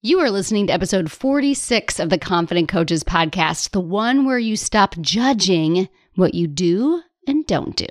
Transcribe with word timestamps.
You 0.00 0.20
are 0.20 0.30
listening 0.30 0.68
to 0.68 0.72
episode 0.72 1.10
46 1.10 1.98
of 1.98 2.08
the 2.08 2.18
Confident 2.18 2.68
Coaches 2.68 3.02
podcast, 3.02 3.70
the 3.70 3.80
one 3.80 4.24
where 4.24 4.38
you 4.38 4.54
stop 4.54 4.96
judging 5.00 5.88
what 6.14 6.34
you 6.34 6.46
do 6.46 7.02
and 7.26 7.44
don't 7.48 7.74
do. 7.74 7.88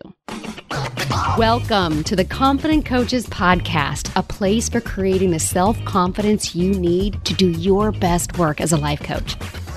Welcome 1.37 2.05
to 2.05 2.15
the 2.15 2.23
Confident 2.23 2.85
Coaches 2.85 3.27
podcast, 3.27 4.09
a 4.15 4.23
place 4.23 4.69
for 4.69 4.79
creating 4.79 5.31
the 5.31 5.39
self 5.39 5.83
confidence 5.83 6.55
you 6.55 6.73
need 6.75 7.25
to 7.25 7.33
do 7.33 7.49
your 7.49 7.91
best 7.91 8.37
work 8.37 8.61
as 8.61 8.71
a 8.71 8.77
life 8.77 9.03
coach. 9.03 9.35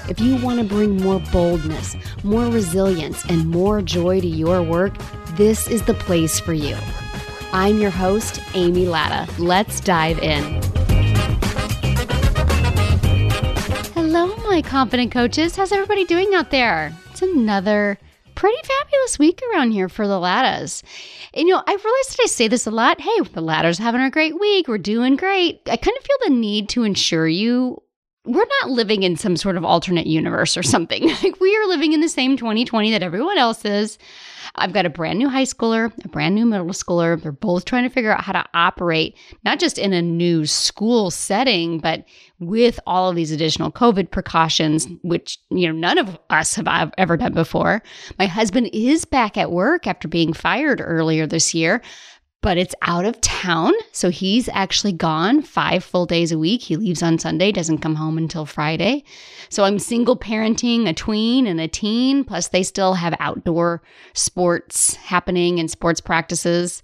If 0.09 0.21
you 0.21 0.37
want 0.37 0.61
to 0.61 0.65
bring 0.65 0.99
more 0.99 1.19
boldness, 1.33 1.97
more 2.23 2.47
resilience, 2.47 3.25
and 3.25 3.51
more 3.51 3.83
joy 3.83 4.21
to 4.21 4.29
your 4.29 4.63
work, 4.63 4.97
this 5.33 5.67
is 5.67 5.83
the 5.83 5.95
place 5.95 6.39
for 6.39 6.53
you. 6.53 6.77
I'm 7.53 7.81
your 7.81 7.91
host, 7.91 8.41
Amy 8.55 8.87
Latta. 8.87 9.29
Let's 9.43 9.81
dive 9.81 10.21
in. 10.21 10.80
Confident 14.63 15.13
coaches. 15.13 15.57
How's 15.57 15.73
everybody 15.73 16.05
doing 16.05 16.35
out 16.35 16.51
there? 16.51 16.93
It's 17.11 17.23
another 17.23 17.99
pretty 18.35 18.59
fabulous 18.63 19.19
week 19.19 19.41
around 19.53 19.73
here 19.73 19.89
for 19.89 20.07
the. 20.07 20.15
And, 20.15 20.83
you 21.35 21.47
know, 21.49 21.63
I 21.67 21.73
realized 21.73 21.85
that 21.85 22.21
I 22.23 22.27
say 22.27 22.49
this 22.49 22.67
a 22.67 22.71
lot. 22.71 23.01
Hey, 23.01 23.21
the 23.21 23.43
Lattas 23.43 23.79
having 23.79 24.01
a 24.01 24.11
great 24.11 24.39
week. 24.39 24.69
We're 24.69 24.79
doing 24.79 25.17
great. 25.17 25.61
I 25.67 25.77
kind 25.77 25.97
of 25.97 26.05
feel 26.05 26.17
the 26.25 26.35
need 26.35 26.69
to 26.71 26.85
ensure 26.85 27.29
you 27.29 27.83
we're 28.25 28.47
not 28.63 28.71
living 28.71 29.03
in 29.03 29.17
some 29.17 29.37
sort 29.37 29.57
of 29.57 29.65
alternate 29.65 30.07
universe 30.07 30.57
or 30.57 30.63
something. 30.63 31.11
Like 31.23 31.41
we 31.41 31.57
are 31.57 31.67
living 31.67 31.93
in 31.93 32.01
the 32.01 32.09
same 32.09 32.37
2020 32.37 32.91
that 32.93 33.03
everyone 33.03 33.39
else 33.39 33.65
is. 33.65 33.99
I've 34.61 34.73
got 34.73 34.87
a 34.87 34.91
brand 34.91 35.19
new 35.19 35.29
high 35.29 35.45
schooler, 35.45 35.93
a 36.05 36.09
brand 36.09 36.35
new 36.35 36.47
middle 36.47 36.67
schooler. 36.69 37.21
They're 37.21 37.33
both 37.33 37.65
trying 37.65 37.85
to 37.85 37.89
figure 37.89 38.13
out 38.13 38.23
how 38.23 38.33
to 38.33 38.45
operate, 38.55 39.17
not 39.45 39.59
just 39.59 39.79
in 39.79 39.93
a 39.93 40.03
new 40.03 40.47
school 40.47 41.11
setting, 41.11 41.79
but 41.79 42.05
with 42.39 42.79
all 42.87 43.09
of 43.09 43.17
these 43.17 43.33
additional 43.33 43.73
COVID 43.73 44.11
precautions, 44.11 44.87
which, 45.03 45.39
you 45.51 45.67
know, 45.67 45.73
none 45.73 45.99
of 45.99 46.19
us 46.29 46.55
have 46.55 46.93
ever 46.99 47.17
done 47.17 47.33
before. 47.33 47.83
My 48.19 48.27
husband 48.27 48.71
is 48.73 49.05
back 49.05 49.37
at 49.37 49.51
work 49.51 49.87
after 49.87 50.09
being 50.09 50.33
fired 50.33 50.81
earlier 50.85 51.27
this 51.27 51.55
year 51.55 51.83
but 52.43 52.57
it's 52.57 52.75
out 52.83 53.05
of 53.05 53.21
town. 53.21 53.73
So 53.93 54.11
he's 54.11 54.49
actually 54.49 54.93
gone 54.93 55.43
five 55.43 55.85
full 55.85 56.07
days 56.07 56.33
a 56.33 56.39
week. 56.39 56.63
He 56.63 56.77
leaves 56.77 57.03
on 57.03 57.19
Sunday, 57.19 57.53
doesn't 57.53 57.79
come 57.79 57.97
home 57.97 58.17
until 58.17 58.47
Friday. 58.47 59.05
So 59.49 59.65
I'm 59.65 59.79
single 59.79 60.17
parenting 60.17 60.89
a 60.89 60.95
tween 60.95 61.47
and 61.47 61.61
a 61.61 61.69
teen, 61.69 62.25
plus 62.25 62.49
they 62.49 62.63
still 62.63 62.95
have 62.95 63.15
outdoor 63.21 63.83
sports 64.15 64.95
happening 64.95 65.61
and 65.61 65.71
sports 65.71 66.01
practices. 66.01 66.83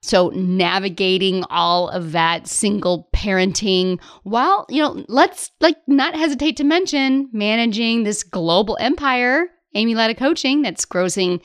So 0.00 0.28
navigating 0.30 1.44
all 1.50 1.88
of 1.88 2.12
that 2.12 2.46
single 2.46 3.08
parenting 3.12 4.00
while, 4.22 4.64
you 4.68 4.80
know, 4.82 5.04
let's 5.08 5.50
like 5.60 5.76
not 5.88 6.14
hesitate 6.14 6.56
to 6.58 6.64
mention 6.64 7.28
managing 7.32 8.04
this 8.04 8.22
global 8.22 8.76
empire, 8.80 9.48
Amy 9.74 9.94
Latta 9.94 10.14
Coaching, 10.14 10.62
that's 10.62 10.86
grossing 10.86 11.40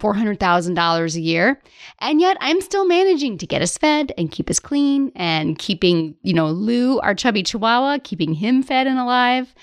$400,000 0.00 1.16
a 1.16 1.20
year. 1.20 1.60
And 2.00 2.20
yet 2.20 2.36
I'm 2.40 2.60
still 2.60 2.86
managing 2.86 3.38
to 3.38 3.46
get 3.46 3.62
us 3.62 3.78
fed 3.78 4.12
and 4.18 4.30
keep 4.30 4.50
us 4.50 4.58
clean 4.58 5.12
and 5.16 5.58
keeping, 5.58 6.16
you 6.22 6.34
know, 6.34 6.48
Lou, 6.48 6.98
our 7.00 7.14
chubby 7.14 7.42
chihuahua, 7.42 7.98
keeping 8.04 8.34
him 8.34 8.62
fed 8.62 8.86
and 8.86 8.98
alive. 8.98 9.54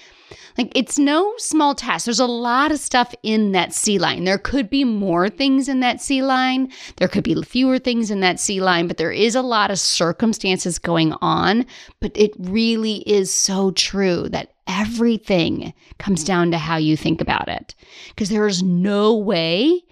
Like 0.58 0.72
it's 0.76 1.00
no 1.00 1.34
small 1.38 1.76
task. 1.76 2.06
There's 2.06 2.20
a 2.20 2.26
lot 2.26 2.72
of 2.72 2.80
stuff 2.80 3.14
in 3.24 3.52
that 3.54 3.74
C 3.74 3.98
line. 4.00 4.24
There 4.24 4.38
could 4.38 4.70
be 4.70 4.84
more 4.84 5.30
things 5.30 5.68
in 5.68 5.80
that 5.80 6.02
C 6.02 6.22
line. 6.22 6.72
There 6.98 7.08
could 7.08 7.24
be 7.24 7.42
fewer 7.44 7.80
things 7.80 8.12
in 8.12 8.20
that 8.22 8.40
C 8.40 8.62
line, 8.62 8.88
but 8.88 8.98
there 8.98 9.12
is 9.12 9.36
a 9.36 9.42
lot 9.42 9.72
of 9.72 9.80
circumstances 9.80 10.80
going 10.80 11.14
on. 11.22 11.66
But 12.00 12.12
it 12.16 12.34
really 12.38 12.98
is 13.10 13.34
so 13.34 13.72
true 13.72 14.30
that 14.30 14.54
everything 14.68 15.74
comes 15.98 16.24
down 16.24 16.52
to 16.52 16.58
how 16.58 16.78
you 16.78 16.96
think 16.96 17.22
about 17.22 17.48
it. 17.50 17.76
Because 18.10 18.30
there 18.30 18.48
is 18.48 18.64
no 18.64 19.16
way 19.16 19.84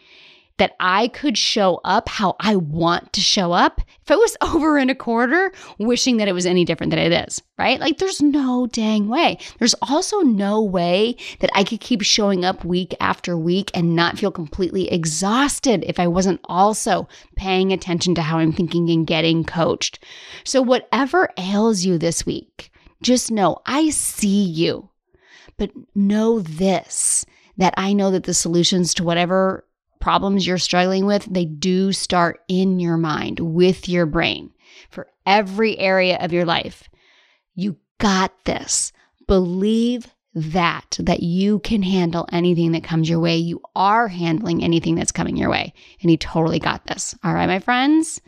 that 0.62 0.76
I 0.80 1.08
could 1.08 1.40
show 1.40 1.82
up 1.84 2.08
how 2.08 2.36
I 2.40 2.56
want 2.56 3.14
to 3.14 3.20
show 3.20 3.52
up 3.52 3.82
if 4.04 4.12
it 4.12 4.20
was 4.20 4.38
over 4.54 4.78
in 4.78 4.92
a 4.92 4.96
quarter, 4.96 5.52
wishing 5.80 6.18
that 6.18 6.28
it 6.28 6.34
was 6.34 6.46
any 6.46 6.66
different 6.66 6.92
than 6.92 7.00
it 7.00 7.12
is, 7.28 7.42
right? 7.58 7.80
Like 7.80 7.98
there's 7.98 8.22
no 8.22 8.68
dang 8.68 9.08
way. 9.08 9.40
There's 9.58 9.74
also 9.82 10.20
no 10.20 10.62
way 10.62 11.16
that 11.40 11.50
I 11.56 11.64
could 11.64 11.80
keep 11.80 12.04
showing 12.04 12.46
up 12.46 12.64
week 12.64 12.94
after 13.00 13.36
week 13.36 13.72
and 13.74 13.96
not 13.96 14.20
feel 14.20 14.30
completely 14.30 14.88
exhausted 14.92 15.84
if 15.88 16.00
I 16.00 16.06
wasn't 16.06 16.42
also 16.46 17.08
paying 17.36 17.74
attention 17.74 18.14
to 18.14 18.22
how 18.22 18.38
I'm 18.38 18.54
thinking 18.54 18.88
and 18.92 19.08
getting 19.08 19.44
coached. 19.44 19.98
So, 20.44 20.62
whatever 20.62 21.30
ails 21.40 21.84
you 21.84 21.98
this 21.98 22.24
week, 22.24 22.70
just 23.02 23.32
know 23.32 23.58
I 23.66 23.90
see 23.90 24.44
you. 24.44 24.92
But 25.58 25.72
know 25.96 26.40
this 26.40 27.26
that 27.58 27.74
I 27.78 27.94
know 27.94 28.12
that 28.12 28.26
the 28.26 28.34
solutions 28.36 28.94
to 28.94 29.04
whatever 29.04 29.66
problems 30.02 30.46
you're 30.46 30.58
struggling 30.58 31.06
with, 31.06 31.26
they 31.26 31.46
do 31.46 31.94
start 31.94 32.42
in 32.48 32.80
your 32.80 32.98
mind 32.98 33.40
with 33.40 33.88
your 33.88 34.06
brain 34.06 34.52
for 34.90 35.08
every 35.26 35.78
area 35.78 36.18
of 36.20 36.34
your 36.34 36.46
life. 36.46 36.90
You 37.56 37.78
got 38.00 38.34
this. 38.46 38.92
Believe 39.28 40.14
that 40.34 40.98
that 41.00 41.22
you 41.24 41.60
can 41.60 41.84
handle 41.84 42.28
anything 42.32 42.72
that 42.72 42.84
comes 42.84 43.10
your 43.10 43.20
way. 43.20 43.38
You 43.38 43.62
are 43.76 44.08
handling 44.08 44.64
anything 44.64 44.96
that's 44.96 45.12
coming 45.12 45.36
your 45.36 45.50
way. 45.50 45.74
And 46.02 46.10
you 46.10 46.18
totally 46.18 46.60
got 46.60 46.86
this. 46.86 47.16
All 47.24 47.34
right, 47.34 47.48
my 47.48 47.60
friends. 47.60 48.22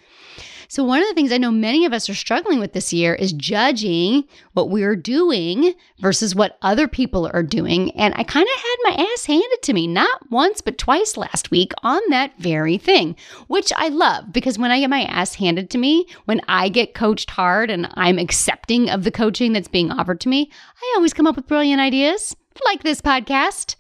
So, 0.74 0.84
one 0.84 1.04
of 1.04 1.08
the 1.08 1.14
things 1.14 1.32
I 1.32 1.38
know 1.38 1.52
many 1.52 1.86
of 1.86 1.94
us 1.94 2.10
are 2.10 2.16
struggling 2.16 2.60
with 2.60 2.74
this 2.74 2.92
year 2.92 3.14
is 3.14 3.32
judging 3.32 4.24
what 4.54 4.72
we're 4.72 4.96
doing 4.96 5.76
versus 6.00 6.34
what 6.34 6.58
other 6.64 6.88
people 6.88 7.30
are 7.32 7.44
doing. 7.44 7.92
And 7.92 8.12
I 8.18 8.24
kind 8.24 8.48
of 8.48 8.60
had 8.60 8.76
my 8.98 9.08
ass 9.14 9.26
handed 9.26 9.62
to 9.62 9.74
me, 9.74 9.86
not 9.86 10.32
once, 10.32 10.62
but 10.62 10.80
twice 10.80 11.16
last 11.16 11.52
week 11.52 11.74
on 11.84 12.02
that 12.10 12.34
very 12.40 12.80
thing, 12.80 13.16
which 13.46 13.72
I 13.76 13.90
love 13.90 14.34
because 14.34 14.58
when 14.58 14.72
I 14.72 14.80
get 14.80 14.90
my 14.90 15.04
ass 15.04 15.36
handed 15.36 15.70
to 15.70 15.78
me, 15.78 16.08
when 16.26 16.42
I 16.48 16.70
get 16.70 16.96
coached 16.96 17.30
hard 17.30 17.70
and 17.70 17.88
I'm 17.94 18.18
accepting 18.18 18.90
of 18.90 19.04
the 19.04 19.12
coaching 19.12 19.54
that's 19.54 19.68
being 19.68 19.92
offered 19.92 20.22
to 20.22 20.30
me, 20.30 20.50
I 20.82 20.94
always 20.96 21.14
come 21.14 21.28
up 21.28 21.36
with 21.36 21.46
brilliant 21.46 21.82
ideas 21.82 22.36
like 22.66 22.82
this 22.82 23.00
podcast. 23.00 23.76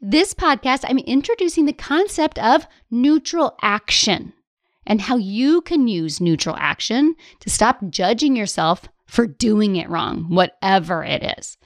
This 0.00 0.34
podcast, 0.34 0.84
I'm 0.88 0.98
introducing 0.98 1.66
the 1.66 1.72
concept 1.72 2.40
of 2.40 2.66
neutral 2.90 3.56
action 3.62 4.32
and 4.86 5.00
how 5.00 5.16
you 5.16 5.60
can 5.62 5.88
use 5.88 6.20
neutral 6.20 6.56
action 6.58 7.14
to 7.40 7.50
stop 7.50 7.78
judging 7.90 8.36
yourself 8.36 8.88
for 9.06 9.26
doing 9.26 9.76
it 9.76 9.88
wrong, 9.88 10.24
whatever 10.28 11.04
it 11.04 11.36
is. 11.38 11.56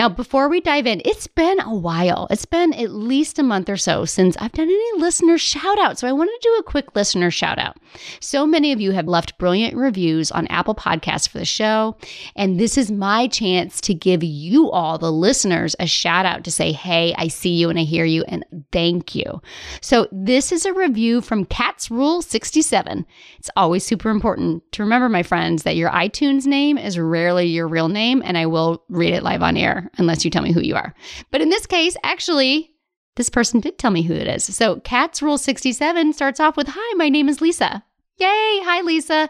Now, 0.00 0.08
before 0.08 0.48
we 0.48 0.62
dive 0.62 0.86
in, 0.86 1.02
it's 1.04 1.26
been 1.26 1.60
a 1.60 1.74
while. 1.74 2.26
It's 2.30 2.46
been 2.46 2.72
at 2.72 2.90
least 2.90 3.38
a 3.38 3.42
month 3.42 3.68
or 3.68 3.76
so 3.76 4.06
since 4.06 4.34
I've 4.38 4.52
done 4.52 4.66
any 4.66 4.98
listener 4.98 5.36
shout 5.36 5.78
out. 5.78 5.98
So 5.98 6.08
I 6.08 6.12
want 6.12 6.30
to 6.30 6.48
do 6.48 6.56
a 6.58 6.62
quick 6.62 6.96
listener 6.96 7.30
shout 7.30 7.58
out. 7.58 7.76
So 8.18 8.46
many 8.46 8.72
of 8.72 8.80
you 8.80 8.92
have 8.92 9.06
left 9.06 9.36
brilliant 9.36 9.76
reviews 9.76 10.30
on 10.30 10.46
Apple 10.46 10.74
Podcasts 10.74 11.28
for 11.28 11.36
the 11.36 11.44
show. 11.44 11.98
And 12.34 12.58
this 12.58 12.78
is 12.78 12.90
my 12.90 13.26
chance 13.26 13.78
to 13.82 13.92
give 13.92 14.24
you 14.24 14.70
all, 14.70 14.96
the 14.96 15.12
listeners, 15.12 15.76
a 15.78 15.86
shout 15.86 16.24
out 16.24 16.44
to 16.44 16.50
say, 16.50 16.72
hey, 16.72 17.14
I 17.18 17.28
see 17.28 17.52
you 17.52 17.68
and 17.68 17.78
I 17.78 17.82
hear 17.82 18.06
you 18.06 18.24
and 18.26 18.42
thank 18.72 19.14
you. 19.14 19.42
So 19.82 20.08
this 20.12 20.50
is 20.50 20.64
a 20.64 20.72
review 20.72 21.20
from 21.20 21.44
Cats 21.44 21.90
Rule 21.90 22.22
67. 22.22 23.04
It's 23.38 23.50
always 23.54 23.84
super 23.84 24.08
important 24.08 24.62
to 24.72 24.82
remember, 24.82 25.10
my 25.10 25.22
friends, 25.22 25.64
that 25.64 25.76
your 25.76 25.90
iTunes 25.90 26.46
name 26.46 26.78
is 26.78 26.98
rarely 26.98 27.48
your 27.48 27.68
real 27.68 27.88
name, 27.88 28.22
and 28.24 28.38
I 28.38 28.46
will 28.46 28.82
read 28.88 29.12
it 29.12 29.22
live 29.22 29.42
on 29.42 29.58
air 29.58 29.89
unless 29.98 30.24
you 30.24 30.30
tell 30.30 30.42
me 30.42 30.52
who 30.52 30.60
you 30.60 30.76
are. 30.76 30.94
But 31.30 31.40
in 31.40 31.48
this 31.48 31.66
case, 31.66 31.96
actually, 32.02 32.72
this 33.16 33.28
person 33.28 33.60
did 33.60 33.78
tell 33.78 33.90
me 33.90 34.02
who 34.02 34.14
it 34.14 34.26
is. 34.26 34.44
So, 34.44 34.80
Cats 34.80 35.22
Rule 35.22 35.38
67 35.38 36.12
starts 36.12 36.40
off 36.40 36.56
with 36.56 36.68
Hi, 36.68 36.94
my 36.96 37.08
name 37.08 37.28
is 37.28 37.40
Lisa. 37.40 37.84
Yay! 38.18 38.60
Hi, 38.62 38.82
Lisa. 38.82 39.28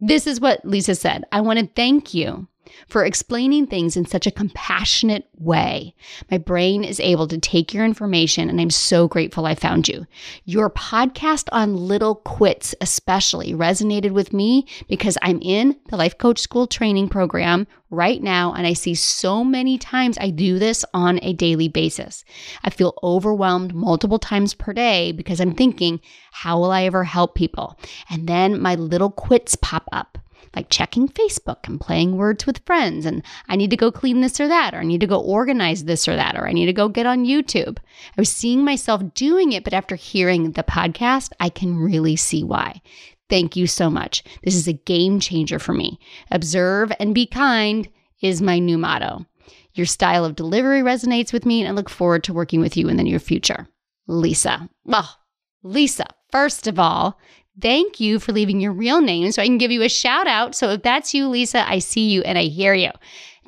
This 0.00 0.26
is 0.26 0.40
what 0.40 0.64
Lisa 0.64 0.94
said. 0.94 1.24
I 1.32 1.40
want 1.40 1.58
to 1.58 1.66
thank 1.66 2.14
you 2.14 2.46
for 2.88 3.04
explaining 3.04 3.66
things 3.66 3.96
in 3.96 4.06
such 4.06 4.26
a 4.26 4.30
compassionate 4.30 5.28
way. 5.38 5.94
My 6.30 6.38
brain 6.38 6.84
is 6.84 7.00
able 7.00 7.26
to 7.28 7.38
take 7.38 7.72
your 7.72 7.84
information, 7.84 8.48
and 8.48 8.60
I'm 8.60 8.70
so 8.70 9.08
grateful 9.08 9.46
I 9.46 9.54
found 9.54 9.88
you. 9.88 10.06
Your 10.44 10.70
podcast 10.70 11.48
on 11.52 11.76
little 11.76 12.16
quits, 12.16 12.74
especially, 12.80 13.52
resonated 13.52 14.12
with 14.12 14.32
me 14.32 14.66
because 14.88 15.18
I'm 15.22 15.40
in 15.42 15.76
the 15.88 15.96
Life 15.96 16.18
Coach 16.18 16.38
School 16.38 16.66
training 16.66 17.08
program 17.08 17.66
right 17.90 18.22
now, 18.22 18.52
and 18.52 18.66
I 18.66 18.72
see 18.72 18.94
so 18.94 19.42
many 19.44 19.78
times 19.78 20.18
I 20.20 20.30
do 20.30 20.58
this 20.58 20.84
on 20.92 21.18
a 21.22 21.32
daily 21.32 21.68
basis. 21.68 22.24
I 22.62 22.70
feel 22.70 22.98
overwhelmed 23.02 23.74
multiple 23.74 24.18
times 24.18 24.54
per 24.54 24.72
day 24.72 25.12
because 25.12 25.40
I'm 25.40 25.54
thinking, 25.54 26.00
how 26.32 26.58
will 26.58 26.70
I 26.70 26.84
ever 26.84 27.04
help 27.04 27.34
people? 27.34 27.78
And 28.10 28.28
then 28.28 28.60
my 28.60 28.74
little 28.74 29.10
quits 29.10 29.56
pop 29.56 29.88
up 29.92 30.18
like 30.58 30.70
checking 30.70 31.06
Facebook 31.06 31.68
and 31.68 31.80
playing 31.80 32.16
words 32.16 32.44
with 32.44 32.64
friends. 32.66 33.06
And 33.06 33.22
I 33.48 33.54
need 33.54 33.70
to 33.70 33.76
go 33.76 33.92
clean 33.92 34.22
this 34.22 34.40
or 34.40 34.48
that, 34.48 34.74
or 34.74 34.78
I 34.78 34.82
need 34.82 35.00
to 35.00 35.06
go 35.06 35.20
organize 35.20 35.84
this 35.84 36.08
or 36.08 36.16
that, 36.16 36.36
or 36.36 36.48
I 36.48 36.52
need 36.52 36.66
to 36.66 36.72
go 36.72 36.88
get 36.88 37.06
on 37.06 37.24
YouTube. 37.24 37.78
I 37.78 38.20
was 38.20 38.28
seeing 38.28 38.64
myself 38.64 39.14
doing 39.14 39.52
it, 39.52 39.62
but 39.62 39.72
after 39.72 39.94
hearing 39.94 40.50
the 40.50 40.64
podcast, 40.64 41.30
I 41.38 41.48
can 41.48 41.76
really 41.76 42.16
see 42.16 42.42
why. 42.42 42.82
Thank 43.30 43.54
you 43.54 43.68
so 43.68 43.88
much. 43.88 44.24
This 44.42 44.56
is 44.56 44.66
a 44.66 44.72
game 44.72 45.20
changer 45.20 45.60
for 45.60 45.74
me. 45.74 46.00
Observe 46.32 46.90
and 46.98 47.14
be 47.14 47.26
kind 47.26 47.88
is 48.20 48.42
my 48.42 48.58
new 48.58 48.78
motto. 48.78 49.26
Your 49.74 49.86
style 49.86 50.24
of 50.24 50.34
delivery 50.34 50.80
resonates 50.80 51.32
with 51.32 51.46
me, 51.46 51.60
and 51.60 51.68
I 51.68 51.72
look 51.72 51.88
forward 51.88 52.24
to 52.24 52.32
working 52.32 52.60
with 52.60 52.76
you 52.76 52.88
in 52.88 52.96
the 52.96 53.04
near 53.04 53.20
future. 53.20 53.68
Lisa. 54.08 54.68
Well, 54.84 55.08
Lisa, 55.62 56.06
first 56.32 56.66
of 56.66 56.80
all, 56.80 57.16
thank 57.60 58.00
you 58.00 58.18
for 58.18 58.32
leaving 58.32 58.60
your 58.60 58.72
real 58.72 59.00
name 59.00 59.30
so 59.32 59.42
I 59.42 59.46
can 59.46 59.58
give 59.58 59.70
you 59.70 59.82
a 59.82 59.88
shout 59.88 60.26
out. 60.26 60.54
So 60.54 60.70
if 60.70 60.82
that's 60.82 61.14
you, 61.14 61.28
Lisa, 61.28 61.68
I 61.68 61.78
see 61.78 62.08
you 62.08 62.22
and 62.22 62.38
I 62.38 62.44
hear 62.44 62.74
you. 62.74 62.90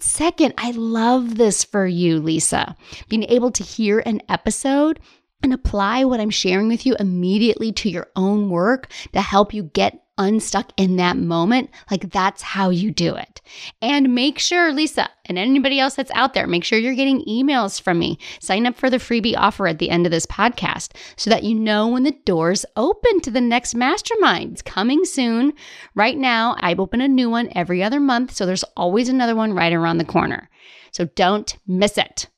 Second, 0.00 0.54
I 0.56 0.70
love 0.72 1.36
this 1.36 1.62
for 1.62 1.86
you, 1.86 2.20
Lisa. 2.20 2.74
Being 3.08 3.24
able 3.24 3.50
to 3.52 3.62
hear 3.62 4.00
an 4.00 4.22
episode 4.28 4.98
and 5.42 5.52
apply 5.52 6.04
what 6.04 6.20
I'm 6.20 6.30
sharing 6.30 6.68
with 6.68 6.86
you 6.86 6.96
immediately 6.98 7.72
to 7.72 7.90
your 7.90 8.08
own 8.16 8.50
work 8.50 8.90
to 9.12 9.20
help 9.20 9.52
you 9.52 9.64
get 9.64 10.02
unstuck 10.18 10.72
in 10.76 10.96
that 10.96 11.16
moment, 11.16 11.70
like 11.90 12.10
that's 12.10 12.42
how 12.42 12.70
you 12.70 12.90
do 12.90 13.14
it. 13.16 13.39
And 13.82 14.14
make 14.14 14.38
sure, 14.38 14.72
Lisa, 14.72 15.08
and 15.26 15.38
anybody 15.38 15.78
else 15.78 15.94
that's 15.94 16.10
out 16.12 16.34
there, 16.34 16.46
make 16.46 16.64
sure 16.64 16.78
you're 16.78 16.94
getting 16.94 17.24
emails 17.24 17.80
from 17.80 17.98
me. 17.98 18.18
Sign 18.40 18.66
up 18.66 18.76
for 18.76 18.90
the 18.90 18.98
freebie 18.98 19.36
offer 19.36 19.66
at 19.66 19.78
the 19.78 19.90
end 19.90 20.06
of 20.06 20.12
this 20.12 20.26
podcast 20.26 20.96
so 21.16 21.30
that 21.30 21.44
you 21.44 21.54
know 21.54 21.88
when 21.88 22.02
the 22.02 22.16
doors 22.24 22.64
open 22.76 23.20
to 23.20 23.30
the 23.30 23.40
next 23.40 23.74
mastermind. 23.74 24.52
It's 24.52 24.62
coming 24.62 25.04
soon. 25.04 25.52
Right 25.94 26.16
now, 26.16 26.56
I 26.60 26.74
open 26.74 27.00
a 27.00 27.08
new 27.08 27.30
one 27.30 27.50
every 27.54 27.82
other 27.82 28.00
month, 28.00 28.32
so 28.32 28.46
there's 28.46 28.64
always 28.76 29.08
another 29.08 29.36
one 29.36 29.52
right 29.52 29.72
around 29.72 29.98
the 29.98 30.04
corner. 30.04 30.48
So 30.92 31.04
don't 31.04 31.56
miss 31.66 31.98
it. 31.98 32.28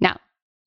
Now, 0.00 0.18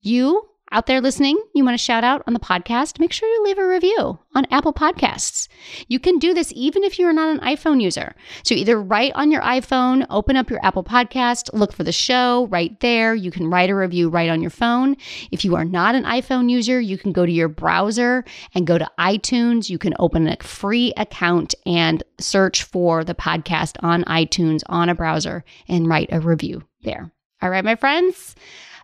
you 0.01 0.49
out 0.71 0.85
there 0.85 1.01
listening, 1.01 1.37
you 1.55 1.65
want 1.65 1.77
to 1.77 1.83
shout 1.83 2.03
out 2.03 2.23
on 2.27 2.33
the 2.33 2.39
podcast, 2.39 2.99
make 2.99 3.11
sure 3.11 3.27
you 3.27 3.43
leave 3.43 3.57
a 3.57 3.67
review 3.67 4.19
on 4.35 4.45
Apple 4.51 4.73
Podcasts. 4.73 5.47
You 5.87 5.99
can 5.99 6.19
do 6.19 6.33
this 6.33 6.53
even 6.55 6.83
if 6.83 6.99
you're 6.99 7.13
not 7.13 7.29
an 7.29 7.39
iPhone 7.39 7.81
user. 7.81 8.15
So 8.43 8.53
either 8.53 8.79
write 8.81 9.11
on 9.15 9.31
your 9.31 9.41
iPhone, 9.41 10.05
open 10.09 10.35
up 10.35 10.49
your 10.49 10.63
Apple 10.63 10.83
Podcast, 10.83 11.49
look 11.53 11.73
for 11.73 11.83
the 11.83 11.91
show 11.91 12.47
right 12.47 12.79
there. 12.79 13.15
You 13.15 13.31
can 13.31 13.49
write 13.49 13.69
a 13.69 13.75
review 13.75 14.09
right 14.09 14.29
on 14.29 14.41
your 14.41 14.51
phone. 14.51 14.95
If 15.31 15.43
you 15.43 15.55
are 15.55 15.65
not 15.65 15.95
an 15.95 16.03
iPhone 16.03 16.49
user, 16.49 16.79
you 16.79 16.97
can 16.97 17.11
go 17.11 17.25
to 17.25 17.31
your 17.31 17.49
browser 17.49 18.23
and 18.53 18.67
go 18.67 18.77
to 18.77 18.89
iTunes. 18.99 19.69
You 19.69 19.79
can 19.79 19.95
open 19.97 20.27
a 20.27 20.37
free 20.41 20.93
account 20.97 21.55
and 21.65 22.03
search 22.19 22.63
for 22.63 23.03
the 23.03 23.15
podcast 23.15 23.77
on 23.81 24.03
iTunes 24.03 24.61
on 24.67 24.89
a 24.89 24.95
browser 24.95 25.43
and 25.67 25.87
write 25.87 26.09
a 26.11 26.19
review 26.19 26.63
there. 26.83 27.11
All 27.41 27.49
right, 27.49 27.65
my 27.65 27.75
friends. 27.75 28.35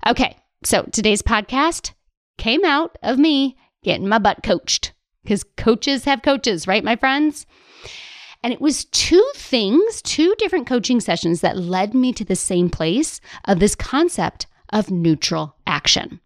Okay. 0.07 0.35
So 0.65 0.81
today's 0.91 1.21
podcast 1.21 1.93
came 2.39 2.65
out 2.65 2.97
of 3.03 3.19
me 3.19 3.55
getting 3.83 4.07
my 4.07 4.17
butt 4.17 4.41
coached 4.41 4.93
because 5.23 5.43
coaches 5.43 6.05
have 6.05 6.23
coaches, 6.23 6.67
right, 6.67 6.83
my 6.83 6.95
friends? 6.95 7.45
And 8.41 8.51
it 8.51 8.59
was 8.59 8.85
two 8.85 9.23
things, 9.35 10.01
two 10.01 10.33
different 10.39 10.65
coaching 10.65 10.99
sessions 10.99 11.41
that 11.41 11.55
led 11.55 11.93
me 11.93 12.13
to 12.13 12.25
the 12.25 12.35
same 12.35 12.71
place 12.71 13.21
of 13.45 13.59
this 13.59 13.75
concept 13.75 14.47
of 14.73 14.89
neutral 14.89 15.54
action. 15.85 16.19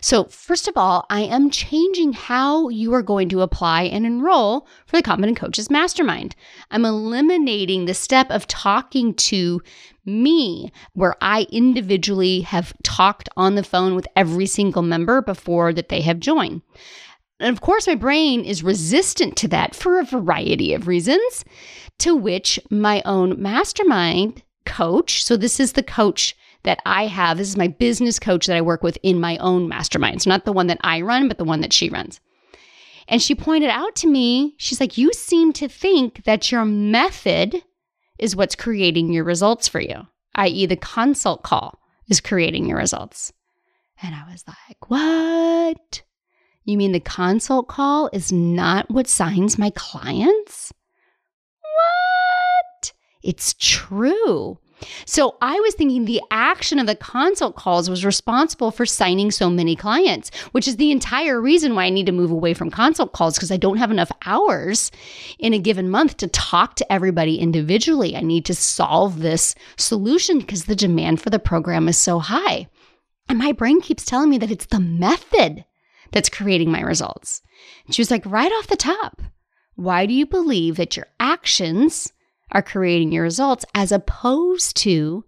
So, 0.00 0.24
first 0.24 0.66
of 0.66 0.76
all, 0.76 1.06
I 1.08 1.20
am 1.20 1.48
changing 1.48 2.14
how 2.14 2.68
you 2.68 2.92
are 2.94 3.02
going 3.02 3.28
to 3.28 3.42
apply 3.42 3.82
and 3.84 4.04
enroll 4.04 4.66
for 4.86 4.96
the 4.96 5.04
Confident 5.04 5.38
Coaches 5.38 5.70
Mastermind. 5.70 6.34
I'm 6.72 6.84
eliminating 6.84 7.84
the 7.84 7.94
step 7.94 8.28
of 8.30 8.48
talking 8.48 9.14
to 9.14 9.62
me, 10.04 10.72
where 10.94 11.14
I 11.20 11.46
individually 11.52 12.40
have 12.40 12.74
talked 12.82 13.28
on 13.36 13.54
the 13.54 13.62
phone 13.62 13.94
with 13.94 14.08
every 14.16 14.46
single 14.46 14.82
member 14.82 15.22
before 15.22 15.72
that 15.72 15.90
they 15.90 16.00
have 16.00 16.18
joined. 16.18 16.62
And 17.38 17.54
of 17.54 17.60
course, 17.60 17.86
my 17.86 17.94
brain 17.94 18.44
is 18.44 18.64
resistant 18.64 19.36
to 19.36 19.48
that 19.48 19.76
for 19.76 20.00
a 20.00 20.04
variety 20.04 20.74
of 20.74 20.88
reasons, 20.88 21.44
to 22.00 22.16
which 22.16 22.58
my 22.68 23.00
own 23.06 23.40
mastermind 23.40 24.42
coach, 24.66 25.22
so 25.22 25.36
this 25.36 25.60
is 25.60 25.74
the 25.74 25.84
coach 25.84 26.36
that 26.64 26.80
I 26.84 27.06
have. 27.06 27.38
This 27.38 27.48
is 27.48 27.56
my 27.56 27.68
business 27.68 28.18
coach 28.18 28.46
that 28.46 28.56
I 28.56 28.62
work 28.62 28.82
with 28.82 28.98
in 29.02 29.20
my 29.20 29.36
own 29.38 29.68
mastermind. 29.68 30.22
So 30.22 30.30
not 30.30 30.44
the 30.44 30.52
one 30.52 30.66
that 30.66 30.80
I 30.82 31.00
run, 31.00 31.28
but 31.28 31.38
the 31.38 31.44
one 31.44 31.60
that 31.60 31.72
she 31.72 31.88
runs. 31.88 32.20
And 33.06 33.22
she 33.22 33.34
pointed 33.34 33.70
out 33.70 33.94
to 33.96 34.08
me, 34.08 34.54
she's 34.58 34.80
like, 34.80 34.98
You 34.98 35.12
seem 35.12 35.52
to 35.54 35.68
think 35.68 36.24
that 36.24 36.50
your 36.50 36.64
method 36.64 37.62
is 38.18 38.34
what's 38.34 38.54
creating 38.54 39.12
your 39.12 39.24
results 39.24 39.68
for 39.68 39.80
you, 39.80 40.06
i.e., 40.34 40.66
the 40.66 40.76
consult 40.76 41.42
call 41.42 41.80
is 42.08 42.20
creating 42.20 42.66
your 42.66 42.78
results. 42.78 43.32
And 44.02 44.14
I 44.14 44.24
was 44.30 44.44
like, 44.46 44.90
What? 44.90 46.02
You 46.64 46.78
mean 46.78 46.92
the 46.92 47.00
consult 47.00 47.68
call 47.68 48.08
is 48.12 48.32
not 48.32 48.90
what 48.90 49.06
signs 49.06 49.58
my 49.58 49.70
clients? 49.70 50.72
What? 51.60 52.92
It's 53.22 53.54
true. 53.58 54.58
So 55.06 55.36
I 55.40 55.58
was 55.60 55.74
thinking 55.74 56.04
the 56.04 56.22
action 56.30 56.78
of 56.78 56.86
the 56.86 56.96
consult 56.96 57.56
calls 57.56 57.88
was 57.88 58.04
responsible 58.04 58.70
for 58.70 58.86
signing 58.86 59.30
so 59.30 59.50
many 59.50 59.76
clients, 59.76 60.30
which 60.52 60.68
is 60.68 60.76
the 60.76 60.90
entire 60.90 61.40
reason 61.40 61.74
why 61.74 61.84
I 61.84 61.90
need 61.90 62.06
to 62.06 62.12
move 62.12 62.30
away 62.30 62.54
from 62.54 62.70
consult 62.70 63.12
calls 63.12 63.36
because 63.36 63.50
I 63.50 63.56
don't 63.56 63.78
have 63.78 63.90
enough 63.90 64.12
hours 64.24 64.90
in 65.38 65.54
a 65.54 65.58
given 65.58 65.88
month 65.88 66.16
to 66.18 66.28
talk 66.28 66.76
to 66.76 66.92
everybody 66.92 67.38
individually. 67.38 68.16
I 68.16 68.20
need 68.20 68.44
to 68.46 68.54
solve 68.54 69.20
this 69.20 69.54
solution 69.76 70.38
because 70.38 70.64
the 70.64 70.76
demand 70.76 71.20
for 71.20 71.30
the 71.30 71.38
program 71.38 71.88
is 71.88 71.98
so 71.98 72.18
high. 72.18 72.68
And 73.28 73.38
my 73.38 73.52
brain 73.52 73.80
keeps 73.80 74.04
telling 74.04 74.30
me 74.30 74.38
that 74.38 74.50
it's 74.50 74.66
the 74.66 74.80
method 74.80 75.64
that's 76.12 76.28
creating 76.28 76.70
my 76.70 76.80
results. 76.80 77.42
And 77.86 77.94
she 77.94 78.02
was 78.02 78.10
like, 78.10 78.24
right 78.26 78.52
off 78.52 78.66
the 78.66 78.76
top, 78.76 79.22
why 79.76 80.06
do 80.06 80.14
you 80.14 80.26
believe 80.26 80.76
that 80.76 80.96
your 80.96 81.06
actions 81.18 82.12
are 82.52 82.62
creating 82.62 83.12
your 83.12 83.22
results 83.22 83.64
as 83.74 83.92
opposed 83.92 84.76
to 84.78 85.24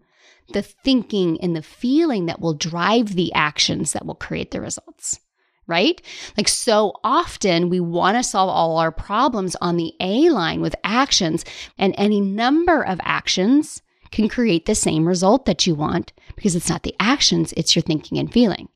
the 0.53 0.63
thinking 0.63 1.41
and 1.41 1.57
the 1.57 1.63
feeling 1.63 2.27
that 2.27 2.41
will 2.41 2.55
drive 2.55 3.15
the 3.15 3.33
actions 3.35 3.93
that 3.93 4.07
will 4.07 4.15
create 4.15 4.51
the 4.51 4.61
results. 4.61 5.21
Right? 5.69 6.01
Like 6.37 6.47
so 6.47 6.93
often 7.03 7.71
we 7.71 7.81
want 7.81 8.17
to 8.17 8.23
solve 8.23 8.51
all 8.51 8.79
our 8.79 8.93
problems 8.93 9.57
on 9.61 9.77
the 9.77 9.93
A 9.99 10.31
line 10.31 10.61
with 10.61 10.77
actions, 10.85 11.45
and 11.77 11.93
any 11.99 12.21
number 12.21 12.85
of 12.85 13.01
actions 13.03 13.83
can 14.13 14.29
create 14.29 14.67
the 14.67 14.77
same 14.77 15.09
result 15.09 15.45
that 15.47 15.67
you 15.67 15.75
want 15.75 16.13
because 16.37 16.55
it's 16.55 16.69
not 16.69 16.85
the 16.85 16.95
actions, 17.01 17.53
it's 17.57 17.75
your 17.75 17.83
thinking 17.83 18.17
and 18.19 18.33
feeling. 18.33 18.69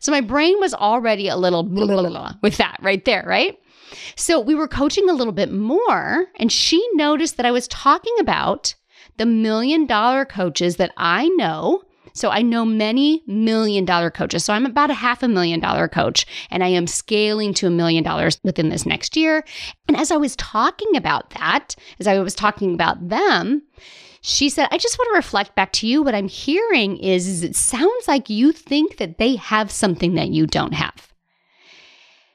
So 0.00 0.10
my 0.10 0.22
brain 0.22 0.58
was 0.58 0.72
already 0.72 1.28
a 1.28 1.36
little 1.36 1.62
blah, 1.62 1.86
blah, 1.86 2.08
blah, 2.08 2.32
with 2.42 2.56
that 2.56 2.78
right 2.80 3.04
there, 3.04 3.24
right? 3.26 3.58
So 4.16 4.40
we 4.40 4.54
were 4.54 4.68
coaching 4.68 5.08
a 5.08 5.14
little 5.14 5.32
bit 5.32 5.52
more, 5.52 6.26
and 6.36 6.50
she 6.50 6.86
noticed 6.94 7.36
that 7.36 7.46
I 7.46 7.50
was 7.50 7.68
talking 7.68 8.14
about 8.20 8.74
the 9.18 9.26
million 9.26 9.86
dollar 9.86 10.24
coaches 10.24 10.76
that 10.76 10.92
I 10.96 11.28
know. 11.28 11.82
So 12.14 12.28
I 12.30 12.42
know 12.42 12.64
many 12.64 13.22
million 13.26 13.84
dollar 13.84 14.10
coaches. 14.10 14.44
So 14.44 14.52
I'm 14.52 14.66
about 14.66 14.90
a 14.90 14.94
half 14.94 15.22
a 15.22 15.28
million 15.28 15.60
dollar 15.60 15.88
coach 15.88 16.26
and 16.50 16.62
I 16.62 16.68
am 16.68 16.86
scaling 16.86 17.54
to 17.54 17.66
a 17.66 17.70
million 17.70 18.04
dollars 18.04 18.38
within 18.42 18.68
this 18.68 18.84
next 18.84 19.16
year. 19.16 19.44
And 19.88 19.96
as 19.96 20.10
I 20.10 20.16
was 20.16 20.36
talking 20.36 20.94
about 20.94 21.30
that, 21.30 21.74
as 21.98 22.06
I 22.06 22.18
was 22.18 22.34
talking 22.34 22.74
about 22.74 23.08
them, 23.08 23.62
she 24.20 24.48
said, 24.48 24.68
I 24.70 24.78
just 24.78 24.98
want 24.98 25.08
to 25.12 25.16
reflect 25.16 25.54
back 25.56 25.72
to 25.74 25.86
you. 25.86 26.02
What 26.02 26.14
I'm 26.14 26.28
hearing 26.28 26.96
is, 26.98 27.26
is 27.26 27.42
it 27.42 27.56
sounds 27.56 28.06
like 28.06 28.30
you 28.30 28.52
think 28.52 28.98
that 28.98 29.18
they 29.18 29.36
have 29.36 29.70
something 29.70 30.14
that 30.14 30.28
you 30.28 30.46
don't 30.46 30.74
have. 30.74 31.12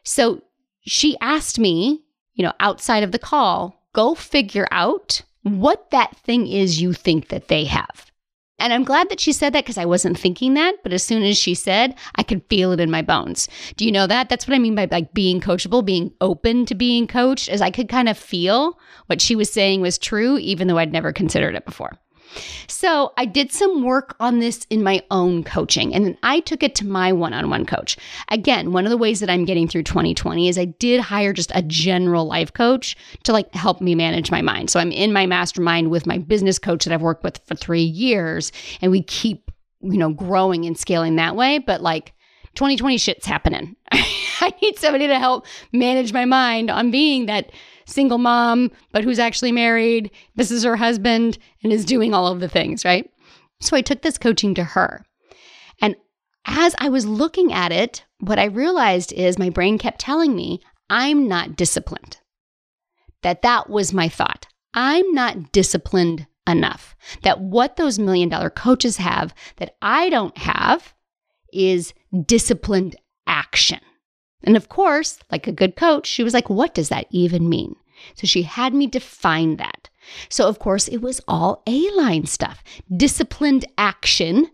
So 0.04 0.42
she 0.88 1.18
asked 1.22 1.60
me, 1.60 2.02
you 2.34 2.44
know, 2.44 2.54
outside 2.60 3.04
of 3.04 3.12
the 3.12 3.20
call, 3.20 3.84
go 3.94 4.16
figure 4.16 4.68
out 4.72 5.22
what 5.44 5.92
that 5.92 6.16
thing 6.18 6.48
is 6.48 6.82
you 6.82 6.94
think 6.94 7.30
that 7.30 7.48
they 7.48 7.66
have. 7.66 8.12
And 8.60 8.74
I'm 8.74 8.84
glad 8.84 9.10
that 9.10 9.20
she 9.20 9.34
said 9.34 9.54
that 9.54 9.66
because 9.66 9.78
I 9.78 9.86
wasn't 9.86 10.18
thinking 10.18 10.56
that. 10.56 10.78
But 10.82 10.92
as 10.92 11.04
soon 11.04 11.22
as 11.22 11.38
she 11.38 11.54
said, 11.54 11.96
I 12.16 12.24
could 12.24 12.44
feel 12.50 12.72
it 12.72 12.80
in 12.80 12.90
my 12.90 13.04
bones. 13.04 13.48
Do 13.76 13.86
you 13.86 13.92
know 13.92 14.08
that? 14.08 14.30
That's 14.30 14.48
what 14.48 14.56
I 14.56 14.60
mean 14.60 14.74
by 14.74 14.88
like 14.90 15.14
being 15.14 15.40
coachable, 15.40 15.86
being 15.86 16.12
open 16.22 16.66
to 16.66 16.76
being 16.76 17.06
coached, 17.06 17.50
as 17.50 17.62
I 17.62 17.70
could 17.70 17.88
kind 17.88 18.10
of 18.10 18.18
feel 18.18 18.80
what 19.06 19.22
she 19.22 19.36
was 19.36 19.52
saying 19.52 19.82
was 19.82 20.00
true, 20.00 20.38
even 20.40 20.68
though 20.68 20.80
I'd 20.80 20.92
never 20.92 21.14
considered 21.14 21.56
it 21.56 21.66
before. 21.66 21.94
So 22.68 23.14
I 23.18 23.26
did 23.26 23.52
some 23.52 23.84
work 23.84 24.16
on 24.20 24.40
this 24.40 24.66
in 24.70 24.84
my 24.84 25.02
own 25.12 25.44
coaching 25.44 25.94
and 25.94 26.06
then 26.06 26.18
I 26.24 26.40
took 26.42 26.64
it 26.64 26.76
to 26.76 26.86
my 26.86 27.12
one 27.14 27.34
on 27.34 27.50
one 27.50 27.66
coach. 27.66 27.98
Again, 28.30 28.72
one 28.72 28.86
of 28.86 28.90
the 28.90 28.98
ways 28.98 29.20
that 29.20 29.30
I'm 29.30 29.46
getting 29.46 29.68
through 29.68 29.84
2020 29.84 30.48
is 30.48 30.58
I 30.58 30.66
did 30.66 31.02
hire 31.02 31.34
just 31.34 31.52
a 31.56 31.62
general 31.62 32.26
life 32.26 32.54
coach 32.54 32.96
to 33.24 33.32
like 33.32 33.54
help 33.54 33.82
me 33.82 33.96
manage 33.96 34.32
my 34.32 34.42
mind. 34.42 34.70
So 34.70 34.80
I'm 34.80 34.92
in 34.92 35.14
my 35.14 35.26
mastermind 35.26 35.90
with 35.90 36.06
my 36.06 36.18
business 36.18 36.60
coach 36.60 36.86
that 36.86 36.94
I've 36.94 37.02
worked 37.02 37.24
with 37.24 37.40
for 37.46 37.56
three 37.56 37.84
years 37.84 38.52
and 38.82 38.92
we 38.92 39.02
keep, 39.04 39.52
you 39.82 39.98
know, 39.98 40.12
growing 40.12 40.66
and 40.66 40.78
scaling 40.78 41.16
that 41.16 41.36
way. 41.36 41.60
But 41.60 41.82
like 41.82 42.14
2020 42.56 42.98
shit's 42.98 43.26
happening. 43.26 43.76
I 43.92 44.54
need 44.62 44.78
somebody 44.78 45.08
to 45.08 45.20
help 45.20 45.46
manage 45.72 46.14
my 46.14 46.26
mind 46.26 46.70
on 46.70 46.92
being 46.92 47.28
that 47.28 47.52
single 47.88 48.18
mom, 48.18 48.72
but 48.92 49.04
who's 49.04 49.20
actually 49.20 49.52
married. 49.52 50.12
This 50.36 50.52
is 50.52 50.64
her 50.64 50.76
husband 50.76 51.38
and 51.64 51.74
is 51.74 51.86
doing 51.86 52.14
all 52.14 52.28
of 52.28 52.40
the 52.40 52.50
things, 52.50 52.86
right? 52.86 53.10
So 53.60 53.76
I 53.76 53.82
took 53.82 54.02
this 54.02 54.18
coaching 54.18 54.54
to 54.56 54.64
her. 54.64 55.04
And 55.82 55.96
as 56.46 56.76
I 56.78 56.90
was 56.90 57.06
looking 57.06 57.52
at 57.52 57.72
it, 57.72 58.04
what 58.20 58.40
I 58.40 58.46
realized 58.46 59.12
is 59.14 59.40
my 59.40 59.50
brain 59.50 59.78
kept 59.78 60.00
telling 60.00 60.36
me, 60.36 60.62
I'm 60.90 61.28
not 61.28 61.56
disciplined. 61.56 62.20
That 63.24 63.42
that 63.42 63.70
was 63.70 63.94
my 63.94 64.10
thought. 64.10 64.48
I'm 64.74 65.12
not 65.14 65.52
disciplined 65.52 66.28
enough. 66.48 66.96
That 67.24 67.42
what 67.42 67.76
those 67.76 68.00
million 68.00 68.30
dollar 68.30 68.50
coaches 68.50 68.98
have 68.98 69.34
that 69.58 69.76
I 69.82 70.10
don't 70.10 70.38
have 70.38 70.94
is 71.52 71.94
disciplined 72.26 72.96
action. 73.26 73.80
And 74.44 74.56
of 74.56 74.70
course, 74.70 75.20
like 75.32 75.48
a 75.48 75.52
good 75.52 75.76
coach, 75.76 76.08
she 76.08 76.24
was 76.24 76.34
like, 76.34 76.50
What 76.50 76.74
does 76.74 76.90
that 76.90 77.08
even 77.10 77.50
mean? 77.50 77.76
So 78.16 78.28
she 78.28 78.44
had 78.44 78.74
me 78.74 78.88
define 78.88 79.58
that. 79.58 79.90
So, 80.30 80.48
of 80.48 80.60
course, 80.60 80.88
it 80.88 81.02
was 81.02 81.22
all 81.28 81.64
A 81.68 81.90
line 81.92 82.26
stuff. 82.26 82.64
Disciplined 82.96 83.66
action 83.78 84.50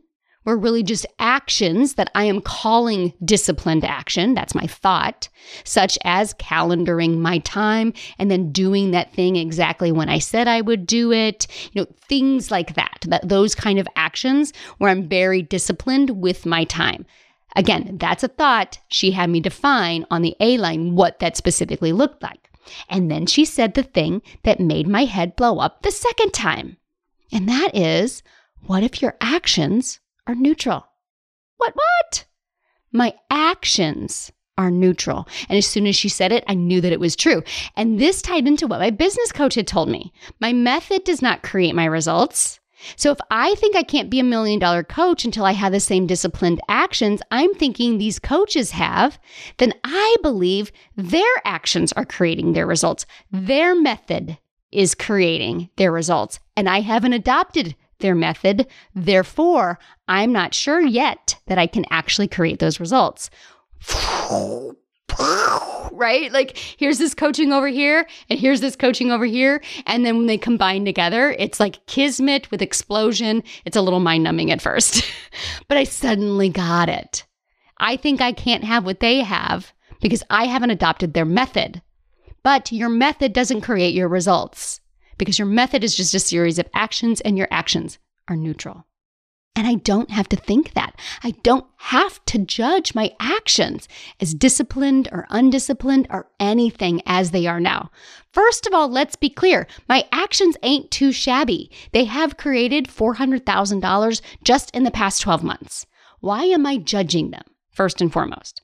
were 0.45 0.57
really 0.57 0.83
just 0.83 1.05
actions 1.19 1.93
that 1.93 2.11
I 2.15 2.25
am 2.25 2.41
calling 2.41 3.13
disciplined 3.23 3.85
action. 3.85 4.33
That's 4.33 4.55
my 4.55 4.67
thought, 4.67 5.29
such 5.63 5.97
as 6.03 6.33
calendaring 6.33 7.19
my 7.19 7.37
time 7.39 7.93
and 8.19 8.29
then 8.29 8.51
doing 8.51 8.91
that 8.91 9.13
thing 9.13 9.35
exactly 9.35 9.91
when 9.91 10.09
I 10.09 10.19
said 10.19 10.47
I 10.47 10.61
would 10.61 10.85
do 10.85 11.11
it. 11.11 11.47
You 11.71 11.81
know, 11.81 11.87
things 12.09 12.51
like 12.51 12.75
that, 12.75 13.05
that 13.07 13.29
those 13.29 13.55
kind 13.55 13.79
of 13.79 13.87
actions 13.95 14.53
where 14.79 14.89
I'm 14.89 15.07
very 15.07 15.41
disciplined 15.41 16.09
with 16.21 16.45
my 16.45 16.65
time. 16.65 17.05
Again, 17.55 17.97
that's 17.99 18.23
a 18.23 18.27
thought 18.27 18.79
she 18.87 19.11
had 19.11 19.29
me 19.29 19.39
define 19.39 20.05
on 20.09 20.21
the 20.21 20.35
A 20.39 20.57
line 20.57 20.95
what 20.95 21.19
that 21.19 21.37
specifically 21.37 21.91
looked 21.91 22.23
like. 22.23 22.49
And 22.89 23.11
then 23.11 23.25
she 23.25 23.45
said 23.45 23.73
the 23.73 23.83
thing 23.83 24.21
that 24.43 24.59
made 24.59 24.87
my 24.87 25.05
head 25.05 25.35
blow 25.35 25.59
up 25.59 25.81
the 25.81 25.91
second 25.91 26.33
time. 26.33 26.77
And 27.31 27.47
that 27.49 27.75
is, 27.75 28.23
what 28.65 28.83
if 28.83 29.01
your 29.01 29.17
actions 29.19 29.99
are 30.27 30.35
neutral. 30.35 30.85
What, 31.57 31.75
what? 31.75 32.25
My 32.91 33.13
actions 33.29 34.31
are 34.57 34.71
neutral. 34.71 35.27
And 35.49 35.57
as 35.57 35.65
soon 35.65 35.87
as 35.87 35.95
she 35.95 36.09
said 36.09 36.31
it, 36.31 36.43
I 36.47 36.53
knew 36.53 36.79
that 36.81 36.93
it 36.93 36.99
was 36.99 37.15
true. 37.15 37.43
And 37.75 37.99
this 37.99 38.21
tied 38.21 38.47
into 38.47 38.67
what 38.67 38.79
my 38.79 38.91
business 38.91 39.31
coach 39.31 39.55
had 39.55 39.67
told 39.67 39.89
me. 39.89 40.13
My 40.39 40.53
method 40.53 41.03
does 41.03 41.21
not 41.21 41.43
create 41.43 41.75
my 41.75 41.85
results. 41.85 42.59
So 42.95 43.11
if 43.11 43.17
I 43.31 43.55
think 43.55 43.75
I 43.75 43.83
can't 43.83 44.09
be 44.09 44.19
a 44.19 44.23
million 44.23 44.59
dollar 44.59 44.83
coach 44.83 45.25
until 45.25 45.45
I 45.45 45.53
have 45.53 45.71
the 45.71 45.79
same 45.79 46.07
disciplined 46.07 46.61
actions 46.67 47.21
I'm 47.31 47.53
thinking 47.53 47.97
these 47.97 48.19
coaches 48.19 48.71
have, 48.71 49.19
then 49.57 49.73
I 49.83 50.15
believe 50.21 50.71
their 50.95 51.41
actions 51.45 51.93
are 51.93 52.05
creating 52.05 52.53
their 52.53 52.67
results. 52.67 53.05
Their 53.31 53.75
method 53.75 54.37
is 54.71 54.95
creating 54.95 55.69
their 55.77 55.91
results. 55.91 56.39
And 56.57 56.67
I 56.67 56.81
haven't 56.81 57.13
adopted 57.13 57.75
their 57.99 58.15
method. 58.15 58.67
Therefore, 58.93 59.79
I'm 60.07 60.31
not 60.31 60.53
sure 60.53 60.81
yet 60.81 61.37
that 61.47 61.57
I 61.57 61.67
can 61.67 61.85
actually 61.89 62.27
create 62.27 62.59
those 62.59 62.79
results. 62.79 63.29
Right? 65.93 66.31
Like, 66.31 66.57
here's 66.57 66.97
this 66.97 67.13
coaching 67.13 67.53
over 67.53 67.67
here, 67.67 68.07
and 68.29 68.39
here's 68.39 68.61
this 68.61 68.75
coaching 68.75 69.11
over 69.11 69.25
here. 69.25 69.63
And 69.85 70.05
then 70.05 70.17
when 70.17 70.27
they 70.27 70.37
combine 70.37 70.85
together, 70.85 71.35
it's 71.37 71.59
like 71.59 71.85
kismet 71.85 72.51
with 72.51 72.61
explosion. 72.61 73.43
It's 73.65 73.77
a 73.77 73.81
little 73.81 73.99
mind 73.99 74.23
numbing 74.23 74.51
at 74.51 74.61
first, 74.61 75.03
but 75.67 75.77
I 75.77 75.83
suddenly 75.83 76.49
got 76.49 76.89
it. 76.89 77.25
I 77.77 77.95
think 77.95 78.21
I 78.21 78.31
can't 78.31 78.63
have 78.63 78.85
what 78.85 78.99
they 78.99 79.21
have 79.21 79.73
because 80.01 80.23
I 80.29 80.45
haven't 80.45 80.71
adopted 80.71 81.13
their 81.13 81.25
method. 81.25 81.81
But 82.43 82.71
your 82.71 82.89
method 82.89 83.31
doesn't 83.31 83.61
create 83.61 83.95
your 83.95 84.09
results 84.09 84.81
because 85.17 85.39
your 85.39 85.47
method 85.47 85.83
is 85.83 85.95
just 85.95 86.13
a 86.13 86.19
series 86.19 86.59
of 86.59 86.67
actions 86.73 87.21
and 87.21 87.37
your 87.37 87.47
actions 87.51 87.99
are 88.27 88.35
neutral. 88.35 88.85
And 89.55 89.67
I 89.67 89.75
don't 89.75 90.09
have 90.09 90.27
to 90.29 90.35
think 90.35 90.73
that. 90.73 90.99
I 91.23 91.31
don't 91.43 91.67
have 91.77 92.23
to 92.25 92.39
judge 92.39 92.95
my 92.95 93.13
actions 93.19 93.87
as 94.19 94.33
disciplined 94.33 95.09
or 95.11 95.27
undisciplined 95.29 96.07
or 96.09 96.27
anything 96.39 97.03
as 97.05 97.31
they 97.31 97.45
are 97.45 97.59
now. 97.59 97.91
First 98.31 98.65
of 98.65 98.73
all, 98.73 98.89
let's 98.89 99.15
be 99.15 99.29
clear. 99.29 99.67
My 99.87 100.05
actions 100.11 100.57
ain't 100.63 100.89
too 100.89 101.11
shabby. 101.11 101.69
They 101.91 102.05
have 102.05 102.37
created 102.37 102.87
$400,000 102.87 104.21
just 104.43 104.75
in 104.75 104.83
the 104.83 104.91
past 104.91 105.21
12 105.21 105.43
months. 105.43 105.85
Why 106.19 106.45
am 106.45 106.65
I 106.65 106.77
judging 106.77 107.29
them? 107.29 107.43
First 107.71 108.01
and 108.01 108.11
foremost. 108.11 108.61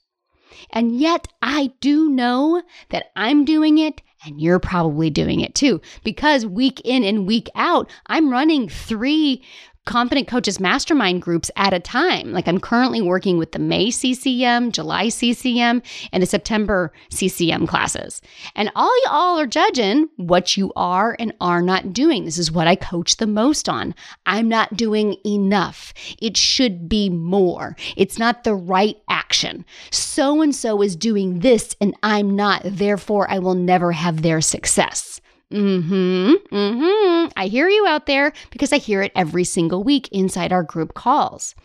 And 0.71 0.99
yet 0.99 1.27
I 1.41 1.71
do 1.81 2.09
know 2.09 2.63
that 2.89 3.11
I'm 3.15 3.45
doing 3.45 3.77
it 3.77 4.01
and 4.25 4.41
you're 4.41 4.59
probably 4.59 5.09
doing 5.09 5.39
it 5.39 5.55
too 5.55 5.81
because 6.03 6.45
week 6.45 6.81
in 6.83 7.03
and 7.03 7.27
week 7.27 7.47
out, 7.55 7.89
I'm 8.07 8.31
running 8.31 8.67
three 8.67 9.43
Confident 9.89 10.27
Coaches 10.27 10.59
Mastermind 10.59 11.19
groups 11.23 11.49
at 11.55 11.73
a 11.73 11.79
time. 11.79 12.31
Like 12.31 12.47
I'm 12.47 12.59
currently 12.59 13.01
working 13.01 13.39
with 13.39 13.53
the 13.53 13.57
May 13.59 13.89
CCM, 13.89 14.71
July 14.71 15.09
CCM, 15.09 15.81
and 16.13 16.21
the 16.21 16.27
September 16.27 16.93
CCM 17.09 17.65
classes. 17.65 18.21
And 18.53 18.71
all 18.75 18.95
y'all 19.05 19.39
are 19.39 19.47
judging 19.47 20.07
what 20.17 20.55
you 20.55 20.71
are 20.75 21.15
and 21.17 21.33
are 21.41 21.63
not 21.63 21.91
doing. 21.91 22.25
This 22.25 22.37
is 22.37 22.51
what 22.51 22.67
I 22.67 22.75
coach 22.75 23.17
the 23.17 23.25
most 23.25 23.67
on. 23.67 23.95
I'm 24.27 24.47
not 24.47 24.77
doing 24.77 25.15
enough. 25.25 25.91
It 26.21 26.37
should 26.37 26.87
be 26.87 27.09
more. 27.09 27.75
It's 27.97 28.19
not 28.19 28.43
the 28.43 28.53
right 28.53 28.97
action. 29.09 29.65
So 29.89 30.43
and 30.43 30.53
so 30.53 30.83
is 30.83 30.95
doing 30.95 31.39
this 31.39 31.75
and 31.81 31.95
I'm 32.03 32.35
not. 32.35 32.61
Therefore, 32.63 33.27
I 33.27 33.39
will 33.39 33.55
never 33.55 33.91
have 33.93 34.21
their 34.21 34.39
success. 34.39 35.19
Mm-hmm. 35.51 36.55
Mm-hmm. 36.55 37.31
I 37.35 37.47
hear 37.47 37.69
you 37.69 37.87
out 37.87 38.05
there 38.05 38.33
because 38.51 38.71
I 38.71 38.77
hear 38.77 39.01
it 39.01 39.11
every 39.15 39.43
single 39.43 39.83
week 39.83 40.07
inside 40.11 40.51
our 40.51 40.63
group 40.63 40.93
calls. 40.93 41.55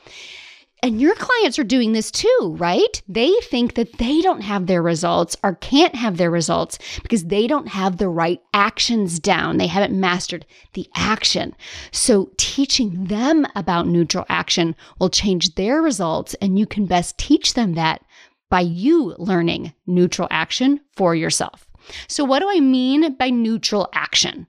And 0.83 1.01
your 1.01 1.15
clients 1.15 1.59
are 1.59 1.65
doing 1.65 1.93
this 1.93 2.11
too, 2.11 2.57
right? 2.59 3.01
They 3.09 3.33
think 3.45 3.75
that 3.75 3.97
they 3.97 4.21
don't 4.21 4.43
have 4.43 4.67
their 4.67 4.83
results 4.83 5.35
or 5.43 5.55
can't 5.55 5.95
have 5.95 6.19
their 6.19 6.31
results 6.31 6.79
because 7.03 7.25
they 7.25 7.47
don't 7.47 7.69
have 7.69 7.97
the 7.97 8.11
right 8.11 8.43
actions 8.53 9.19
down. 9.19 9.57
They 9.57 9.67
haven't 9.67 9.99
mastered 9.99 10.45
the 10.75 10.87
action. 10.95 11.57
So 11.91 12.31
teaching 12.37 13.07
them 13.07 13.47
about 13.57 13.87
neutral 13.87 14.27
action 14.29 14.77
will 14.99 15.09
change 15.09 15.55
their 15.55 15.81
results 15.81 16.35
and 16.43 16.59
you 16.59 16.67
can 16.67 16.85
best 16.85 17.17
teach 17.17 17.55
them 17.55 17.73
that 17.75 18.03
by 18.51 18.61
you 18.61 19.15
learning 19.19 19.73
neutral 19.87 20.29
action 20.31 20.81
for 20.97 21.15
yourself. 21.15 21.67
So, 22.09 22.25
what 22.25 22.41
do 22.41 22.49
I 22.51 22.61
mean 22.61 23.15
by 23.17 23.31
neutral 23.31 23.89
action? 23.93 24.47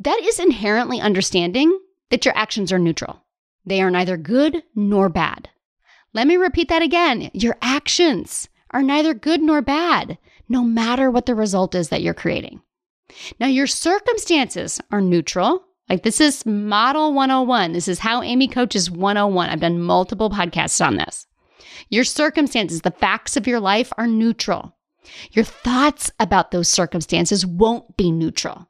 That 0.00 0.20
is 0.22 0.38
inherently 0.38 1.00
understanding 1.00 1.78
that 2.10 2.24
your 2.24 2.36
actions 2.36 2.72
are 2.72 2.78
neutral. 2.78 3.22
They 3.64 3.80
are 3.82 3.90
neither 3.90 4.16
good 4.16 4.62
nor 4.74 5.08
bad. 5.08 5.48
Let 6.12 6.26
me 6.26 6.36
repeat 6.36 6.68
that 6.68 6.82
again. 6.82 7.30
Your 7.32 7.56
actions 7.62 8.48
are 8.70 8.82
neither 8.82 9.14
good 9.14 9.40
nor 9.40 9.62
bad, 9.62 10.18
no 10.48 10.62
matter 10.62 11.10
what 11.10 11.26
the 11.26 11.34
result 11.34 11.74
is 11.74 11.88
that 11.88 12.02
you're 12.02 12.14
creating. 12.14 12.60
Now, 13.38 13.46
your 13.46 13.66
circumstances 13.66 14.80
are 14.90 15.00
neutral. 15.00 15.64
Like 15.88 16.02
this 16.02 16.20
is 16.20 16.46
model 16.46 17.12
101. 17.12 17.72
This 17.72 17.88
is 17.88 17.98
how 17.98 18.22
Amy 18.22 18.48
coaches 18.48 18.90
101. 18.90 19.50
I've 19.50 19.60
done 19.60 19.80
multiple 19.80 20.30
podcasts 20.30 20.84
on 20.84 20.96
this. 20.96 21.26
Your 21.90 22.04
circumstances, 22.04 22.80
the 22.80 22.90
facts 22.90 23.36
of 23.36 23.46
your 23.46 23.60
life 23.60 23.92
are 23.98 24.06
neutral. 24.06 24.74
Your 25.32 25.44
thoughts 25.44 26.10
about 26.20 26.50
those 26.50 26.68
circumstances 26.68 27.46
won't 27.46 27.96
be 27.96 28.10
neutral. 28.10 28.68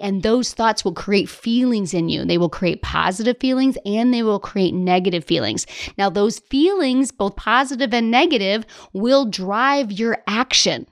And 0.00 0.22
those 0.22 0.54
thoughts 0.54 0.84
will 0.84 0.94
create 0.94 1.28
feelings 1.28 1.92
in 1.92 2.08
you. 2.08 2.24
They 2.24 2.38
will 2.38 2.48
create 2.48 2.82
positive 2.82 3.36
feelings 3.40 3.76
and 3.84 4.14
they 4.14 4.22
will 4.22 4.38
create 4.38 4.72
negative 4.72 5.24
feelings. 5.24 5.66
Now, 5.96 6.08
those 6.08 6.38
feelings, 6.38 7.10
both 7.10 7.34
positive 7.34 7.92
and 7.92 8.10
negative, 8.10 8.64
will 8.92 9.24
drive 9.26 9.90
your 9.90 10.22
action. 10.28 10.86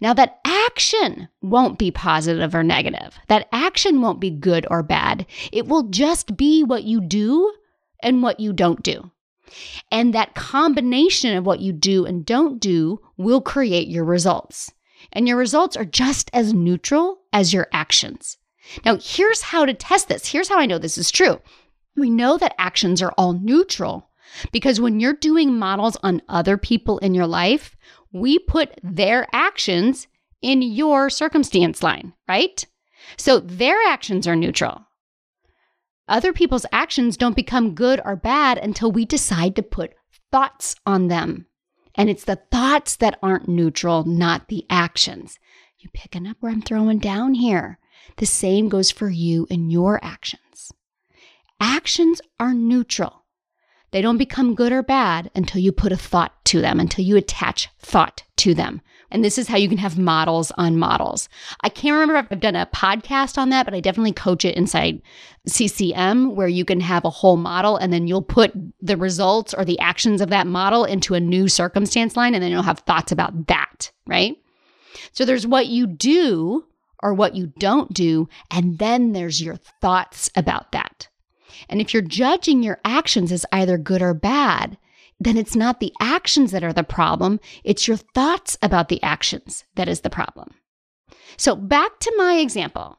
Now, 0.00 0.12
that 0.14 0.40
action 0.44 1.28
won't 1.40 1.78
be 1.78 1.92
positive 1.92 2.52
or 2.52 2.64
negative. 2.64 3.16
That 3.28 3.46
action 3.52 4.00
won't 4.00 4.20
be 4.20 4.30
good 4.30 4.66
or 4.68 4.82
bad. 4.82 5.26
It 5.52 5.68
will 5.68 5.84
just 5.84 6.36
be 6.36 6.64
what 6.64 6.82
you 6.82 7.00
do 7.00 7.52
and 8.02 8.24
what 8.24 8.40
you 8.40 8.52
don't 8.52 8.82
do. 8.82 9.12
And 9.90 10.14
that 10.14 10.34
combination 10.34 11.36
of 11.36 11.46
what 11.46 11.60
you 11.60 11.72
do 11.72 12.04
and 12.04 12.24
don't 12.24 12.60
do 12.60 13.00
will 13.16 13.40
create 13.40 13.88
your 13.88 14.04
results. 14.04 14.72
And 15.12 15.28
your 15.28 15.36
results 15.36 15.76
are 15.76 15.84
just 15.84 16.30
as 16.32 16.52
neutral 16.52 17.20
as 17.32 17.52
your 17.52 17.68
actions. 17.72 18.36
Now, 18.84 18.98
here's 19.00 19.42
how 19.42 19.64
to 19.64 19.74
test 19.74 20.08
this. 20.08 20.26
Here's 20.26 20.48
how 20.48 20.58
I 20.58 20.66
know 20.66 20.78
this 20.78 20.98
is 20.98 21.10
true. 21.10 21.40
We 21.96 22.10
know 22.10 22.36
that 22.38 22.54
actions 22.58 23.00
are 23.02 23.14
all 23.16 23.32
neutral 23.32 24.10
because 24.52 24.80
when 24.80 25.00
you're 25.00 25.14
doing 25.14 25.58
models 25.58 25.96
on 26.02 26.22
other 26.28 26.56
people 26.56 26.98
in 26.98 27.14
your 27.14 27.26
life, 27.26 27.76
we 28.12 28.38
put 28.38 28.78
their 28.82 29.26
actions 29.32 30.06
in 30.42 30.62
your 30.62 31.10
circumstance 31.10 31.82
line, 31.82 32.12
right? 32.28 32.64
So 33.16 33.40
their 33.40 33.76
actions 33.88 34.26
are 34.26 34.36
neutral. 34.36 34.84
Other 36.08 36.32
people's 36.32 36.66
actions 36.72 37.16
don't 37.16 37.36
become 37.36 37.74
good 37.74 38.00
or 38.04 38.16
bad 38.16 38.58
until 38.58 38.90
we 38.90 39.04
decide 39.04 39.54
to 39.56 39.62
put 39.62 39.94
thoughts 40.32 40.74
on 40.86 41.08
them. 41.08 41.46
And 41.94 42.08
it's 42.08 42.24
the 42.24 42.40
thoughts 42.50 42.96
that 42.96 43.18
aren't 43.22 43.48
neutral, 43.48 44.04
not 44.04 44.48
the 44.48 44.64
actions. 44.70 45.38
You 45.78 45.90
picking 45.92 46.26
up 46.26 46.38
where 46.40 46.50
I'm 46.50 46.62
throwing 46.62 46.98
down 46.98 47.34
here? 47.34 47.78
The 48.16 48.26
same 48.26 48.68
goes 48.68 48.90
for 48.90 49.10
you 49.10 49.46
and 49.50 49.70
your 49.70 50.02
actions. 50.02 50.72
Actions 51.60 52.20
are 52.40 52.54
neutral. 52.54 53.24
They 53.90 54.02
don't 54.02 54.18
become 54.18 54.54
good 54.54 54.72
or 54.72 54.82
bad 54.82 55.30
until 55.34 55.60
you 55.60 55.72
put 55.72 55.92
a 55.92 55.96
thought 55.96 56.44
to 56.46 56.60
them, 56.60 56.78
until 56.78 57.04
you 57.04 57.16
attach 57.16 57.68
thought 57.78 58.22
to 58.36 58.54
them. 58.54 58.80
And 59.10 59.24
this 59.24 59.38
is 59.38 59.48
how 59.48 59.56
you 59.56 59.68
can 59.68 59.78
have 59.78 59.98
models 59.98 60.52
on 60.58 60.78
models. 60.78 61.28
I 61.62 61.68
can't 61.68 61.94
remember 61.94 62.16
if 62.16 62.26
I've 62.30 62.40
done 62.40 62.56
a 62.56 62.66
podcast 62.66 63.38
on 63.38 63.48
that, 63.50 63.64
but 63.64 63.74
I 63.74 63.80
definitely 63.80 64.12
coach 64.12 64.44
it 64.44 64.56
inside 64.56 65.00
CCM 65.46 66.36
where 66.36 66.48
you 66.48 66.64
can 66.64 66.80
have 66.80 67.04
a 67.04 67.10
whole 67.10 67.36
model 67.36 67.76
and 67.76 67.92
then 67.92 68.06
you'll 68.06 68.22
put 68.22 68.52
the 68.82 68.96
results 68.96 69.54
or 69.54 69.64
the 69.64 69.78
actions 69.78 70.20
of 70.20 70.30
that 70.30 70.46
model 70.46 70.84
into 70.84 71.14
a 71.14 71.20
new 71.20 71.48
circumstance 71.48 72.16
line 72.16 72.34
and 72.34 72.42
then 72.42 72.50
you'll 72.50 72.62
have 72.62 72.80
thoughts 72.80 73.12
about 73.12 73.46
that, 73.46 73.90
right? 74.06 74.36
So 75.12 75.24
there's 75.24 75.46
what 75.46 75.66
you 75.66 75.86
do 75.86 76.64
or 77.02 77.14
what 77.14 77.34
you 77.34 77.52
don't 77.58 77.92
do, 77.92 78.28
and 78.50 78.78
then 78.78 79.12
there's 79.12 79.40
your 79.40 79.56
thoughts 79.80 80.30
about 80.34 80.72
that. 80.72 81.08
And 81.68 81.80
if 81.80 81.92
you're 81.92 82.02
judging 82.02 82.62
your 82.62 82.80
actions 82.84 83.32
as 83.32 83.46
either 83.52 83.78
good 83.78 84.02
or 84.02 84.14
bad, 84.14 84.76
then 85.20 85.36
it's 85.36 85.56
not 85.56 85.80
the 85.80 85.92
actions 86.00 86.52
that 86.52 86.64
are 86.64 86.72
the 86.72 86.84
problem, 86.84 87.40
it's 87.64 87.88
your 87.88 87.96
thoughts 87.96 88.56
about 88.62 88.88
the 88.88 89.02
actions 89.02 89.64
that 89.74 89.88
is 89.88 90.00
the 90.00 90.10
problem. 90.10 90.54
So, 91.36 91.56
back 91.56 91.98
to 92.00 92.14
my 92.16 92.36
example 92.36 92.96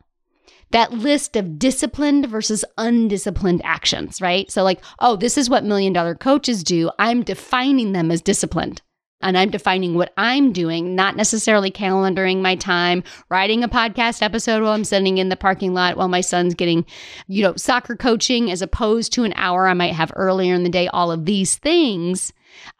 that 0.72 0.94
list 0.94 1.36
of 1.36 1.58
disciplined 1.58 2.28
versus 2.28 2.64
undisciplined 2.78 3.62
actions, 3.64 4.22
right? 4.22 4.52
So, 4.52 4.64
like, 4.64 4.80
oh, 5.00 5.16
this 5.16 5.38
is 5.38 5.50
what 5.50 5.64
million 5.64 5.94
dollar 5.94 6.16
coaches 6.16 6.64
do. 6.64 6.92
I'm 7.00 7.24
defining 7.24 7.92
them 7.92 8.12
as 8.12 8.22
disciplined 8.22 8.82
and 9.22 9.38
I'm 9.38 9.50
defining 9.50 9.96
what 9.96 10.14
I'm 10.18 10.54
doing, 10.54 10.96
not 10.96 11.16
necessarily 11.16 11.72
calendaring 11.72 12.42
my 12.42 12.56
time, 12.56 13.04
writing 13.30 13.64
a 13.64 13.70
podcast 13.70 14.22
episode 14.22 14.62
while 14.62 14.72
I'm 14.72 14.84
sitting 14.84 15.18
in 15.18 15.30
the 15.30 15.36
parking 15.36 15.74
lot 15.74 15.98
while 15.98 16.08
my 16.08 16.22
son's 16.22 16.56
getting, 16.56 16.86
you 17.28 17.44
know, 17.44 17.56
soccer 17.56 17.96
coaching 17.96 18.50
as 18.50 18.62
opposed 18.62 19.14
to 19.14 19.24
an 19.24 19.34
hour 19.36 19.68
I 19.68 19.74
might 19.74 19.94
have 19.94 20.12
earlier 20.16 20.54
in 20.54 20.64
the 20.64 20.70
day, 20.70 20.88
all 20.88 21.12
of 21.12 21.26
these 21.26 21.58
things 21.58 22.32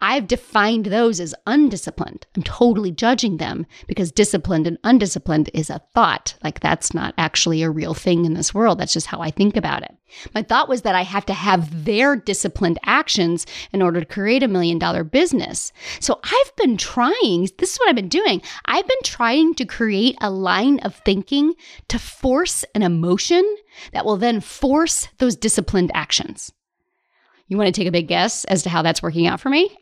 I've 0.02 0.28
defined 0.28 0.86
those 0.86 1.20
as 1.20 1.36
undisciplined. 1.46 2.26
I'm 2.36 2.44
totally 2.44 2.92
judging 2.92 3.38
them 3.38 3.66
because 3.88 4.12
disciplined 4.12 4.68
and 4.68 4.78
undisciplined 4.84 5.50
is 5.54 5.70
a 5.70 5.82
thought. 5.94 6.36
Like 6.44 6.60
that's 6.60 6.94
not 6.94 7.14
actually 7.18 7.64
a 7.64 7.70
real 7.70 7.94
thing 7.94 8.26
in 8.26 8.34
this 8.34 8.54
world. 8.54 8.80
That's 8.80 8.94
just 8.94 9.08
how 9.08 9.22
I 9.22 9.32
think 9.32 9.56
about 9.58 9.84
it. 9.84 9.96
My 10.34 10.42
thought 10.42 10.70
was 10.70 10.82
that 10.82 10.96
I 10.96 11.04
have 11.04 11.26
to 11.28 11.34
have 11.34 11.86
their 11.86 12.16
disciplined 12.16 12.80
actions 12.84 13.46
in 13.72 13.82
order 13.82 14.00
to 14.00 14.06
create 14.06 14.44
a 14.44 14.48
million 14.48 14.80
dollar 14.80 15.04
business. 15.04 15.72
So 16.00 16.20
I've 16.24 16.56
been 16.56 16.78
trying, 16.78 17.50
this 17.58 17.74
is 17.74 17.80
what 17.80 17.90
I've 17.90 17.96
been 17.96 18.10
doing. 18.10 18.42
I've 18.66 18.88
been 18.88 18.98
trying 19.04 19.54
to 19.56 19.66
create 19.66 20.18
a 20.22 20.32
line 20.32 20.80
of 20.80 20.96
thinking 20.96 21.54
to 21.90 22.00
force 22.00 22.66
an 22.74 22.82
emotion 22.82 23.44
that 23.94 24.06
will 24.06 24.18
then 24.18 24.42
force 24.42 25.08
those 25.20 25.36
disciplined 25.36 25.92
actions. 25.94 26.52
You 27.50 27.58
want 27.58 27.68
to 27.68 27.80
take 27.80 27.88
a 27.88 27.92
big 27.92 28.08
guess 28.08 28.46
as 28.46 28.64
to 28.64 28.70
how 28.70 28.82
that's 28.82 29.02
working 29.02 29.28
out 29.28 29.42
for 29.42 29.50
me? 29.50 29.76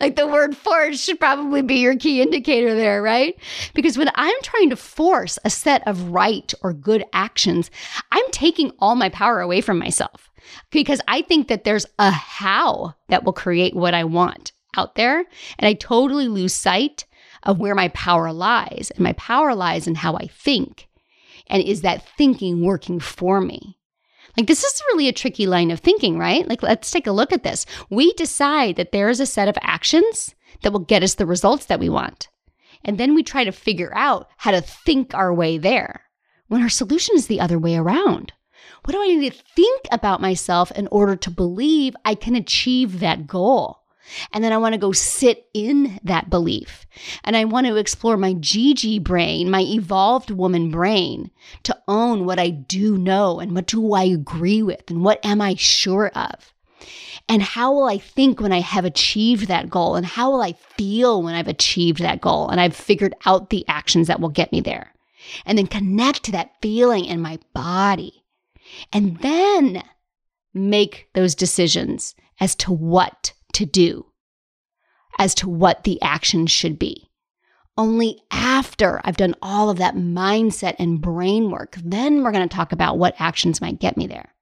like 0.00 0.16
the 0.16 0.26
word 0.26 0.56
force 0.56 1.02
should 1.02 1.18
probably 1.18 1.62
be 1.62 1.76
your 1.76 1.96
key 1.96 2.22
indicator 2.22 2.74
there, 2.74 3.02
right? 3.02 3.36
Because 3.74 3.98
when 3.98 4.10
I'm 4.14 4.40
trying 4.42 4.70
to 4.70 4.76
force 4.76 5.38
a 5.44 5.50
set 5.50 5.86
of 5.86 6.10
right 6.10 6.54
or 6.62 6.72
good 6.72 7.04
actions, 7.12 7.70
I'm 8.12 8.30
taking 8.30 8.70
all 8.78 8.94
my 8.94 9.08
power 9.08 9.40
away 9.40 9.60
from 9.60 9.78
myself 9.80 10.30
because 10.70 11.00
I 11.08 11.22
think 11.22 11.48
that 11.48 11.64
there's 11.64 11.86
a 11.98 12.10
how 12.10 12.94
that 13.08 13.24
will 13.24 13.32
create 13.32 13.74
what 13.74 13.94
I 13.94 14.04
want 14.04 14.52
out 14.76 14.94
there. 14.94 15.18
And 15.58 15.66
I 15.66 15.74
totally 15.74 16.28
lose 16.28 16.54
sight 16.54 17.04
of 17.42 17.58
where 17.58 17.74
my 17.74 17.88
power 17.88 18.32
lies. 18.32 18.92
And 18.94 19.00
my 19.00 19.12
power 19.14 19.54
lies 19.54 19.86
in 19.86 19.96
how 19.96 20.14
I 20.14 20.28
think. 20.28 20.88
And 21.48 21.62
is 21.62 21.80
that 21.82 22.06
thinking 22.16 22.62
working 22.62 23.00
for 23.00 23.40
me? 23.40 23.77
Like, 24.38 24.46
this 24.46 24.62
is 24.62 24.82
really 24.92 25.08
a 25.08 25.12
tricky 25.12 25.48
line 25.48 25.72
of 25.72 25.80
thinking, 25.80 26.16
right? 26.16 26.46
Like, 26.48 26.62
let's 26.62 26.92
take 26.92 27.08
a 27.08 27.12
look 27.12 27.32
at 27.32 27.42
this. 27.42 27.66
We 27.90 28.12
decide 28.12 28.76
that 28.76 28.92
there 28.92 29.08
is 29.08 29.18
a 29.18 29.26
set 29.26 29.48
of 29.48 29.58
actions 29.62 30.32
that 30.62 30.72
will 30.72 30.78
get 30.78 31.02
us 31.02 31.16
the 31.16 31.26
results 31.26 31.66
that 31.66 31.80
we 31.80 31.88
want. 31.88 32.28
And 32.84 32.98
then 32.98 33.16
we 33.16 33.24
try 33.24 33.42
to 33.42 33.50
figure 33.50 33.92
out 33.96 34.28
how 34.36 34.52
to 34.52 34.60
think 34.60 35.12
our 35.12 35.34
way 35.34 35.58
there 35.58 36.04
when 36.46 36.62
our 36.62 36.68
solution 36.68 37.16
is 37.16 37.26
the 37.26 37.40
other 37.40 37.58
way 37.58 37.74
around. 37.74 38.32
What 38.84 38.92
do 38.92 39.02
I 39.02 39.08
need 39.08 39.32
to 39.32 39.42
think 39.56 39.82
about 39.90 40.20
myself 40.20 40.70
in 40.70 40.86
order 40.86 41.16
to 41.16 41.30
believe 41.32 41.96
I 42.04 42.14
can 42.14 42.36
achieve 42.36 43.00
that 43.00 43.26
goal? 43.26 43.77
And 44.32 44.42
then 44.42 44.52
I 44.52 44.58
want 44.58 44.74
to 44.74 44.78
go 44.78 44.92
sit 44.92 45.46
in 45.54 45.98
that 46.04 46.30
belief. 46.30 46.86
And 47.24 47.36
I 47.36 47.44
want 47.44 47.66
to 47.66 47.76
explore 47.76 48.16
my 48.16 48.34
Gigi 48.34 48.98
brain, 48.98 49.50
my 49.50 49.62
evolved 49.62 50.30
woman 50.30 50.70
brain, 50.70 51.30
to 51.64 51.76
own 51.86 52.24
what 52.24 52.38
I 52.38 52.50
do 52.50 52.96
know 52.96 53.40
and 53.40 53.54
what 53.54 53.66
do 53.66 53.92
I 53.92 54.04
agree 54.04 54.62
with 54.62 54.90
and 54.90 55.04
what 55.04 55.24
am 55.24 55.40
I 55.40 55.54
sure 55.54 56.08
of. 56.08 56.52
And 57.28 57.42
how 57.42 57.72
will 57.72 57.86
I 57.86 57.98
think 57.98 58.40
when 58.40 58.52
I 58.52 58.60
have 58.60 58.86
achieved 58.86 59.48
that 59.48 59.68
goal? 59.68 59.96
And 59.96 60.06
how 60.06 60.30
will 60.30 60.40
I 60.40 60.52
feel 60.52 61.22
when 61.22 61.34
I've 61.34 61.48
achieved 61.48 62.00
that 62.00 62.20
goal 62.20 62.48
and 62.48 62.60
I've 62.60 62.74
figured 62.74 63.14
out 63.26 63.50
the 63.50 63.66
actions 63.68 64.06
that 64.06 64.20
will 64.20 64.30
get 64.30 64.50
me 64.50 64.60
there? 64.60 64.94
And 65.44 65.58
then 65.58 65.66
connect 65.66 66.22
to 66.24 66.32
that 66.32 66.52
feeling 66.62 67.04
in 67.04 67.20
my 67.20 67.38
body. 67.52 68.24
And 68.92 69.18
then 69.18 69.82
make 70.54 71.08
those 71.14 71.34
decisions 71.34 72.14
as 72.40 72.54
to 72.56 72.72
what 72.72 73.32
to 73.58 73.66
do 73.66 74.06
as 75.18 75.34
to 75.34 75.48
what 75.48 75.84
the 75.84 76.00
action 76.00 76.46
should 76.46 76.78
be. 76.78 77.10
Only 77.76 78.20
after 78.30 79.00
I've 79.04 79.16
done 79.16 79.34
all 79.42 79.70
of 79.70 79.78
that 79.78 79.94
mindset 79.94 80.76
and 80.78 81.00
brain 81.00 81.50
work, 81.50 81.76
then 81.84 82.22
we're 82.22 82.32
going 82.32 82.48
to 82.48 82.54
talk 82.54 82.72
about 82.72 82.98
what 82.98 83.14
actions 83.18 83.60
might 83.60 83.80
get 83.80 83.96
me 83.96 84.06
there. 84.06 84.34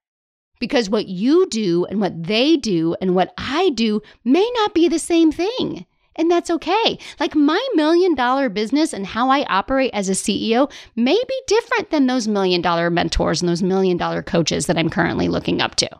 Because 0.58 0.88
what 0.88 1.06
you 1.06 1.46
do 1.48 1.84
and 1.86 2.00
what 2.00 2.22
they 2.22 2.56
do 2.56 2.96
and 3.00 3.14
what 3.14 3.34
I 3.36 3.70
do 3.70 4.00
may 4.24 4.50
not 4.56 4.74
be 4.74 4.88
the 4.88 4.98
same 4.98 5.32
thing. 5.32 5.84
And 6.18 6.30
that's 6.30 6.48
okay. 6.50 6.98
Like 7.20 7.34
my 7.34 7.62
million 7.74 8.14
dollar 8.14 8.48
business 8.48 8.94
and 8.94 9.06
how 9.06 9.28
I 9.28 9.44
operate 9.44 9.90
as 9.92 10.08
a 10.08 10.12
CEO 10.12 10.70
may 10.94 11.20
be 11.28 11.42
different 11.46 11.90
than 11.90 12.06
those 12.06 12.26
million 12.26 12.62
dollar 12.62 12.88
mentors 12.88 13.42
and 13.42 13.48
those 13.50 13.62
million 13.62 13.98
dollar 13.98 14.22
coaches 14.22 14.64
that 14.66 14.78
I'm 14.78 14.88
currently 14.88 15.28
looking 15.28 15.60
up 15.60 15.74
to. 15.76 15.90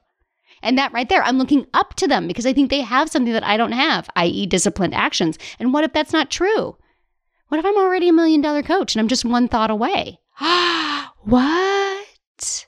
And 0.67 0.77
that 0.79 0.93
right 0.93 1.09
there, 1.09 1.23
I'm 1.23 1.39
looking 1.39 1.65
up 1.75 1.95
to 1.95 2.09
them 2.09 2.27
because 2.27 2.45
I 2.45 2.53
think 2.53 2.71
they 2.71 2.81
have 2.81 3.09
something 3.09 3.33
that 3.33 3.45
I 3.45 3.57
don't 3.57 3.71
have, 3.71 4.11
i.e., 4.17 4.47
disciplined 4.47 4.95
actions. 4.95 5.39
And 5.61 5.73
what 5.73 5.85
if 5.85 5.93
that's 5.93 6.13
not 6.13 6.29
true? 6.29 6.77
What 7.49 7.59
if 7.59 7.65
I'm 7.65 7.77
already 7.77 8.09
a 8.09 8.13
million 8.13 8.41
dollar 8.41 8.65
coach 8.65 8.93
and 8.93 9.01
I'm 9.01 9.07
just 9.07 9.25
one 9.25 9.47
thought 9.47 9.71
away? 9.71 10.19
what? 11.23 12.67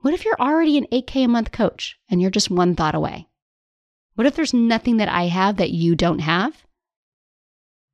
What 0.00 0.14
if 0.14 0.24
you're 0.24 0.40
already 0.40 0.76
an 0.76 0.88
8K 0.90 1.24
a 1.24 1.28
month 1.28 1.52
coach 1.52 1.96
and 2.10 2.20
you're 2.20 2.28
just 2.32 2.50
one 2.50 2.74
thought 2.74 2.96
away? 2.96 3.28
What 4.16 4.26
if 4.26 4.34
there's 4.34 4.52
nothing 4.52 4.96
that 4.96 5.08
I 5.08 5.28
have 5.28 5.58
that 5.58 5.70
you 5.70 5.94
don't 5.94 6.18
have? 6.18 6.66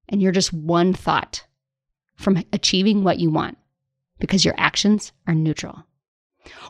And 0.08 0.22
you're 0.22 0.32
just 0.32 0.54
one 0.54 0.94
thought 0.94 1.44
from 2.16 2.42
achieving 2.50 3.04
what 3.04 3.18
you 3.18 3.28
want 3.28 3.58
because 4.18 4.46
your 4.46 4.54
actions 4.56 5.12
are 5.26 5.34
neutral. 5.34 5.84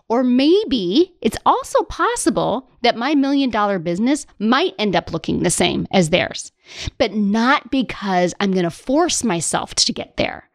Or 0.09 0.23
maybe 0.23 1.15
it's 1.21 1.37
also 1.45 1.83
possible 1.85 2.69
that 2.83 2.97
my 2.97 3.15
million 3.15 3.51
dollar 3.51 3.79
business 3.79 4.27
might 4.39 4.75
end 4.79 4.97
up 4.97 5.13
looking 5.13 5.43
the 5.43 5.51
same 5.51 5.87
as 5.91 6.11
theirs, 6.11 6.53
but 6.99 7.15
not 7.15 7.71
because 7.71 8.35
I'm 8.41 8.53
going 8.53 8.65
to 8.65 8.71
force 8.71 9.25
myself 9.25 9.75
to 9.77 9.93
get 9.93 10.17
there. 10.17 10.49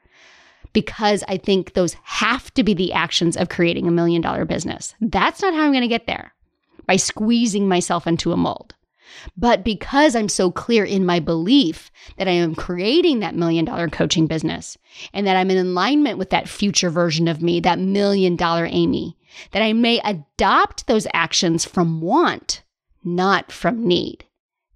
Because 0.73 1.23
I 1.27 1.38
think 1.38 1.73
those 1.73 1.95
have 2.03 2.51
to 2.55 2.63
be 2.63 2.73
the 2.73 2.93
actions 2.93 3.38
of 3.38 3.49
creating 3.49 3.88
a 3.88 3.91
million 3.91 4.21
dollar 4.21 4.43
business. 4.43 4.95
That's 4.99 5.41
not 5.41 5.53
how 5.53 5.62
I'm 5.62 5.71
going 5.71 5.81
to 5.81 5.88
get 5.88 6.07
there 6.07 6.33
by 6.88 6.95
squeezing 6.95 7.67
myself 7.67 8.07
into 8.07 8.31
a 8.31 8.38
mold. 8.38 8.73
But 9.38 9.63
because 9.63 10.15
I'm 10.15 10.30
so 10.30 10.52
clear 10.52 10.84
in 10.86 11.06
my 11.06 11.19
belief 11.19 11.91
that 12.17 12.28
I 12.28 12.32
am 12.32 12.56
creating 12.56 13.19
that 13.19 13.36
million 13.36 13.65
dollar 13.65 13.88
coaching 13.88 14.28
business 14.28 14.78
and 15.13 15.26
that 15.28 15.36
I'm 15.36 15.52
in 15.52 15.58
alignment 15.58 16.17
with 16.17 16.30
that 16.32 16.49
future 16.49 16.89
version 16.89 17.28
of 17.28 17.41
me, 17.41 17.60
that 17.62 17.80
million 17.80 18.36
dollar 18.36 18.67
Amy, 18.69 19.17
that 19.52 19.62
I 19.62 19.73
may 19.73 19.99
adopt 19.99 20.88
those 20.88 21.08
actions 21.13 21.65
from 21.65 22.02
want, 22.02 22.63
not 23.04 23.52
from 23.52 23.88
need. 23.88 24.26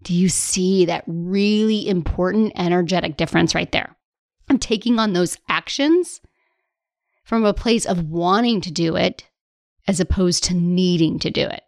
Do 0.03 0.13
you 0.13 0.29
see 0.29 0.85
that 0.85 1.03
really 1.07 1.87
important 1.87 2.53
energetic 2.55 3.17
difference 3.17 3.53
right 3.55 3.71
there? 3.71 3.95
I'm 4.49 4.59
taking 4.59 4.99
on 4.99 5.13
those 5.13 5.37
actions 5.49 6.21
from 7.23 7.43
a 7.43 7.53
place 7.53 7.85
of 7.85 8.09
wanting 8.09 8.61
to 8.61 8.71
do 8.71 8.95
it 8.95 9.25
as 9.87 9.99
opposed 9.99 10.45
to 10.45 10.53
needing 10.53 11.19
to 11.19 11.29
do 11.29 11.45
it. 11.45 11.61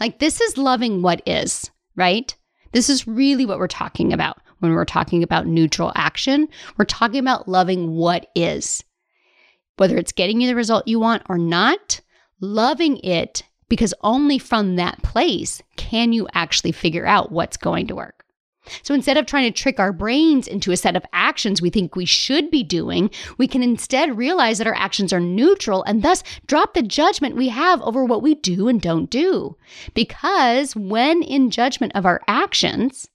Like, 0.00 0.18
this 0.18 0.40
is 0.40 0.58
loving 0.58 1.02
what 1.02 1.22
is 1.26 1.70
right? 1.98 2.34
This 2.72 2.88
is 2.88 3.06
really 3.06 3.44
what 3.44 3.58
we're 3.58 3.66
talking 3.66 4.12
about 4.12 4.38
when 4.60 4.72
we're 4.72 4.84
talking 4.84 5.22
about 5.22 5.46
neutral 5.46 5.92
action. 5.94 6.48
We're 6.76 6.84
talking 6.84 7.20
about 7.20 7.48
loving 7.48 7.94
what 7.94 8.28
is. 8.34 8.82
Whether 9.76 9.96
it's 9.96 10.12
getting 10.12 10.40
you 10.40 10.48
the 10.48 10.54
result 10.54 10.88
you 10.88 10.98
want 10.98 11.22
or 11.28 11.38
not, 11.38 12.00
loving 12.40 12.98
it 12.98 13.42
because 13.68 13.92
only 14.02 14.38
from 14.38 14.76
that 14.76 15.02
place 15.02 15.62
can 15.76 16.12
you 16.12 16.26
actually 16.32 16.72
figure 16.72 17.06
out 17.06 17.32
what's 17.32 17.56
going 17.56 17.86
to 17.88 17.96
work. 17.96 18.24
So 18.82 18.94
instead 18.94 19.16
of 19.16 19.26
trying 19.26 19.52
to 19.52 19.62
trick 19.62 19.78
our 19.78 19.92
brains 19.92 20.46
into 20.46 20.72
a 20.72 20.76
set 20.76 20.96
of 20.96 21.04
actions 21.12 21.62
we 21.62 21.70
think 21.70 21.96
we 21.96 22.04
should 22.04 22.50
be 22.50 22.62
doing, 22.62 23.10
we 23.36 23.46
can 23.46 23.62
instead 23.62 24.16
realize 24.16 24.58
that 24.58 24.66
our 24.66 24.74
actions 24.74 25.12
are 25.12 25.20
neutral 25.20 25.82
and 25.84 26.02
thus 26.02 26.22
drop 26.46 26.74
the 26.74 26.82
judgment 26.82 27.36
we 27.36 27.48
have 27.48 27.80
over 27.82 28.04
what 28.04 28.22
we 28.22 28.34
do 28.34 28.68
and 28.68 28.80
don't 28.80 29.10
do. 29.10 29.56
Because 29.94 30.74
when 30.76 31.22
in 31.22 31.50
judgment 31.50 31.92
of 31.94 32.06
our 32.06 32.22
actions, 32.28 33.08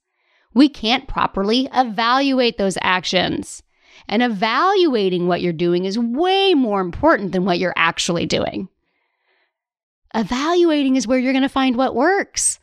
we 0.54 0.68
can't 0.68 1.08
properly 1.08 1.68
evaluate 1.74 2.58
those 2.58 2.78
actions. 2.80 3.62
And 4.08 4.22
evaluating 4.22 5.26
what 5.26 5.40
you're 5.40 5.52
doing 5.52 5.84
is 5.84 5.98
way 5.98 6.54
more 6.54 6.80
important 6.80 7.32
than 7.32 7.44
what 7.44 7.58
you're 7.58 7.74
actually 7.76 8.26
doing. 8.26 8.68
Evaluating 10.14 10.96
is 10.96 11.06
where 11.06 11.18
you're 11.18 11.32
going 11.32 11.42
to 11.42 11.48
find 11.48 11.76
what 11.76 11.94
works 11.94 12.60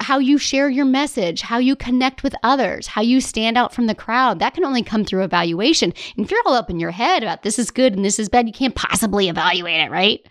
how 0.00 0.18
you 0.18 0.38
share 0.38 0.68
your 0.68 0.84
message, 0.84 1.40
how 1.40 1.58
you 1.58 1.74
connect 1.74 2.22
with 2.22 2.34
others, 2.42 2.86
how 2.86 3.02
you 3.02 3.20
stand 3.20 3.58
out 3.58 3.74
from 3.74 3.86
the 3.86 3.94
crowd. 3.94 4.38
That 4.38 4.54
can 4.54 4.64
only 4.64 4.82
come 4.82 5.04
through 5.04 5.24
evaluation. 5.24 5.92
And 6.16 6.24
if 6.24 6.30
you're 6.30 6.42
all 6.46 6.54
up 6.54 6.70
in 6.70 6.78
your 6.78 6.92
head 6.92 7.22
about 7.22 7.42
this 7.42 7.58
is 7.58 7.70
good 7.70 7.94
and 7.94 8.04
this 8.04 8.18
is 8.18 8.28
bad, 8.28 8.46
you 8.46 8.52
can't 8.52 8.74
possibly 8.74 9.28
evaluate 9.28 9.80
it, 9.80 9.90
right? 9.90 10.24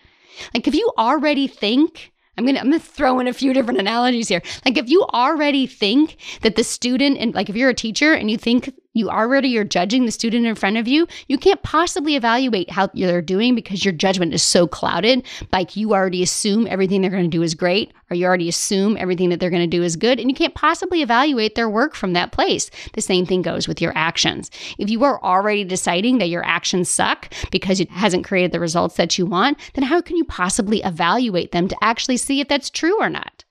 Like 0.54 0.66
if 0.66 0.74
you 0.74 0.90
already 0.96 1.46
think, 1.46 2.12
I'm 2.38 2.46
gonna 2.46 2.60
I'm 2.60 2.66
gonna 2.66 2.78
throw 2.78 3.18
in 3.18 3.26
a 3.26 3.32
few 3.32 3.52
different 3.52 3.80
analogies 3.80 4.28
here. 4.28 4.42
Like 4.64 4.78
if 4.78 4.88
you 4.88 5.02
already 5.12 5.66
think 5.66 6.16
that 6.42 6.54
the 6.54 6.62
student 6.62 7.18
and 7.18 7.34
like 7.34 7.50
if 7.50 7.56
you're 7.56 7.68
a 7.68 7.74
teacher 7.74 8.12
and 8.12 8.30
you 8.30 8.38
think 8.38 8.72
you 8.98 9.08
already 9.08 9.56
are 9.56 9.64
judging 9.64 10.04
the 10.04 10.12
student 10.12 10.46
in 10.46 10.54
front 10.54 10.76
of 10.76 10.88
you, 10.88 11.06
you 11.28 11.38
can't 11.38 11.62
possibly 11.62 12.16
evaluate 12.16 12.70
how 12.70 12.88
they're 12.88 13.22
doing 13.22 13.54
because 13.54 13.84
your 13.84 13.92
judgment 13.92 14.34
is 14.34 14.42
so 14.42 14.66
clouded. 14.66 15.24
Like 15.52 15.76
you 15.76 15.94
already 15.94 16.22
assume 16.22 16.66
everything 16.66 17.00
they're 17.00 17.10
going 17.10 17.30
to 17.30 17.36
do 17.36 17.42
is 17.42 17.54
great, 17.54 17.92
or 18.10 18.16
you 18.16 18.26
already 18.26 18.48
assume 18.48 18.96
everything 18.96 19.28
that 19.30 19.40
they're 19.40 19.50
going 19.50 19.68
to 19.68 19.76
do 19.76 19.82
is 19.82 19.96
good, 19.96 20.18
and 20.18 20.30
you 20.30 20.34
can't 20.34 20.54
possibly 20.54 21.02
evaluate 21.02 21.54
their 21.54 21.68
work 21.68 21.94
from 21.94 22.12
that 22.12 22.32
place. 22.32 22.70
The 22.94 23.00
same 23.00 23.24
thing 23.24 23.42
goes 23.42 23.68
with 23.68 23.80
your 23.80 23.92
actions. 23.94 24.50
If 24.78 24.90
you 24.90 25.04
are 25.04 25.22
already 25.22 25.64
deciding 25.64 26.18
that 26.18 26.28
your 26.28 26.44
actions 26.44 26.88
suck 26.88 27.32
because 27.50 27.80
it 27.80 27.90
hasn't 27.90 28.24
created 28.24 28.52
the 28.52 28.60
results 28.60 28.96
that 28.96 29.18
you 29.18 29.26
want, 29.26 29.58
then 29.74 29.84
how 29.84 30.00
can 30.00 30.16
you 30.16 30.24
possibly 30.24 30.82
evaluate 30.82 31.52
them 31.52 31.68
to 31.68 31.76
actually 31.82 32.16
see 32.16 32.40
if 32.40 32.48
that's 32.48 32.70
true 32.70 33.00
or 33.00 33.08
not? 33.08 33.44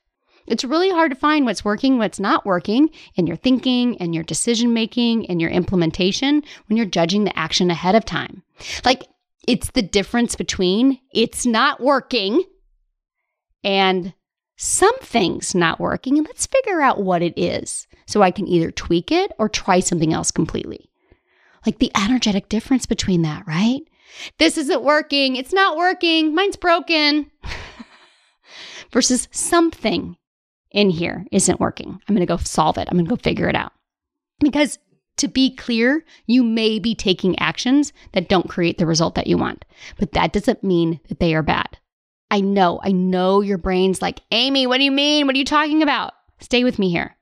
It's 0.47 0.63
really 0.63 0.89
hard 0.89 1.11
to 1.11 1.17
find 1.17 1.45
what's 1.45 1.65
working, 1.65 1.97
what's 1.97 2.19
not 2.19 2.45
working 2.45 2.89
in 3.15 3.27
your 3.27 3.35
thinking 3.35 3.97
and 3.97 4.15
your 4.15 4.23
decision 4.23 4.73
making 4.73 5.29
and 5.29 5.41
your 5.41 5.49
implementation 5.49 6.41
when 6.67 6.77
you're 6.77 6.85
judging 6.85 7.25
the 7.25 7.37
action 7.37 7.69
ahead 7.69 7.95
of 7.95 8.05
time. 8.05 8.43
Like, 8.85 9.07
it's 9.47 9.71
the 9.71 9.81
difference 9.81 10.35
between 10.35 10.99
it's 11.13 11.45
not 11.45 11.79
working 11.79 12.43
and 13.63 14.13
something's 14.57 15.55
not 15.55 15.79
working. 15.79 16.17
And 16.17 16.27
let's 16.27 16.45
figure 16.45 16.81
out 16.81 17.01
what 17.01 17.21
it 17.21 17.37
is 17.37 17.87
so 18.05 18.21
I 18.21 18.31
can 18.31 18.47
either 18.47 18.71
tweak 18.71 19.11
it 19.11 19.31
or 19.37 19.49
try 19.49 19.79
something 19.79 20.13
else 20.13 20.31
completely. 20.31 20.89
Like 21.65 21.79
the 21.79 21.91
energetic 21.95 22.49
difference 22.49 22.85
between 22.85 23.21
that, 23.23 23.45
right? 23.47 23.81
This 24.37 24.57
isn't 24.57 24.83
working. 24.83 25.35
It's 25.35 25.53
not 25.53 25.77
working. 25.77 26.33
Mine's 26.33 26.55
broken. 26.55 27.29
Versus 28.91 29.27
something 29.31 30.15
in 30.77 30.91
here 30.91 31.25
isn't 31.31 31.59
working. 31.59 31.99
I'm 32.07 32.15
going 32.15 32.25
to 32.25 32.31
go 32.31 32.37
solve 32.37 32.77
it. 32.77 32.87
I'm 32.87 32.97
going 32.97 33.07
to 33.07 33.09
go 33.09 33.15
figure 33.15 33.49
it 33.49 33.55
out. 33.55 33.73
Because 34.39 34.77
to 35.17 35.27
be 35.27 35.55
clear, 35.55 36.05
you 36.27 36.43
may 36.43 36.77
be 36.77 36.93
taking 36.93 37.37
actions 37.39 37.91
that 38.13 38.29
don't 38.29 38.47
create 38.47 38.77
the 38.77 38.85
result 38.85 39.15
that 39.15 39.25
you 39.25 39.39
want, 39.39 39.65
but 39.97 40.11
that 40.11 40.33
doesn't 40.33 40.63
mean 40.63 40.99
that 41.09 41.19
they 41.19 41.33
are 41.33 41.41
bad. 41.41 41.79
I 42.29 42.41
know, 42.41 42.79
I 42.83 42.91
know 42.91 43.41
your 43.41 43.57
brain's 43.57 44.03
like, 44.03 44.21
Amy, 44.31 44.67
what 44.67 44.77
do 44.77 44.83
you 44.83 44.91
mean? 44.91 45.25
What 45.25 45.35
are 45.35 45.39
you 45.39 45.45
talking 45.45 45.81
about? 45.81 46.13
Stay 46.39 46.63
with 46.63 46.77
me 46.77 46.91
here. 46.91 47.17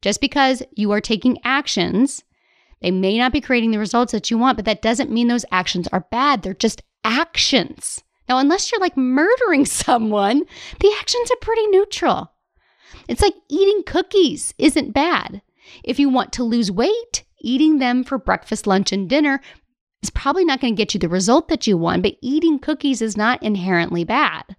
Just 0.00 0.20
because 0.20 0.64
you 0.72 0.90
are 0.90 1.00
taking 1.00 1.38
actions, 1.44 2.24
they 2.80 2.90
may 2.90 3.18
not 3.18 3.32
be 3.32 3.40
creating 3.40 3.70
the 3.70 3.78
results 3.78 4.10
that 4.10 4.32
you 4.32 4.36
want, 4.38 4.56
but 4.56 4.64
that 4.64 4.82
doesn't 4.82 5.12
mean 5.12 5.28
those 5.28 5.44
actions 5.52 5.86
are 5.92 6.08
bad. 6.10 6.42
They're 6.42 6.54
just 6.54 6.82
actions. 7.04 8.02
Now, 8.28 8.38
unless 8.38 8.72
you're 8.72 8.80
like 8.80 8.96
murdering 8.96 9.64
someone, 9.66 10.42
the 10.80 10.92
actions 10.98 11.30
are 11.30 11.36
pretty 11.40 11.68
neutral. 11.68 12.31
It's 13.08 13.22
like 13.22 13.34
eating 13.48 13.82
cookies 13.86 14.54
isn't 14.58 14.92
bad. 14.92 15.42
If 15.84 15.98
you 15.98 16.08
want 16.08 16.32
to 16.34 16.44
lose 16.44 16.70
weight, 16.70 17.24
eating 17.40 17.78
them 17.78 18.04
for 18.04 18.18
breakfast, 18.18 18.66
lunch, 18.66 18.92
and 18.92 19.08
dinner 19.08 19.40
is 20.02 20.10
probably 20.10 20.44
not 20.44 20.60
going 20.60 20.74
to 20.74 20.80
get 20.80 20.94
you 20.94 21.00
the 21.00 21.08
result 21.08 21.48
that 21.48 21.66
you 21.66 21.76
want, 21.76 22.02
but 22.02 22.16
eating 22.20 22.58
cookies 22.58 23.00
is 23.00 23.16
not 23.16 23.42
inherently 23.42 24.04
bad 24.04 24.56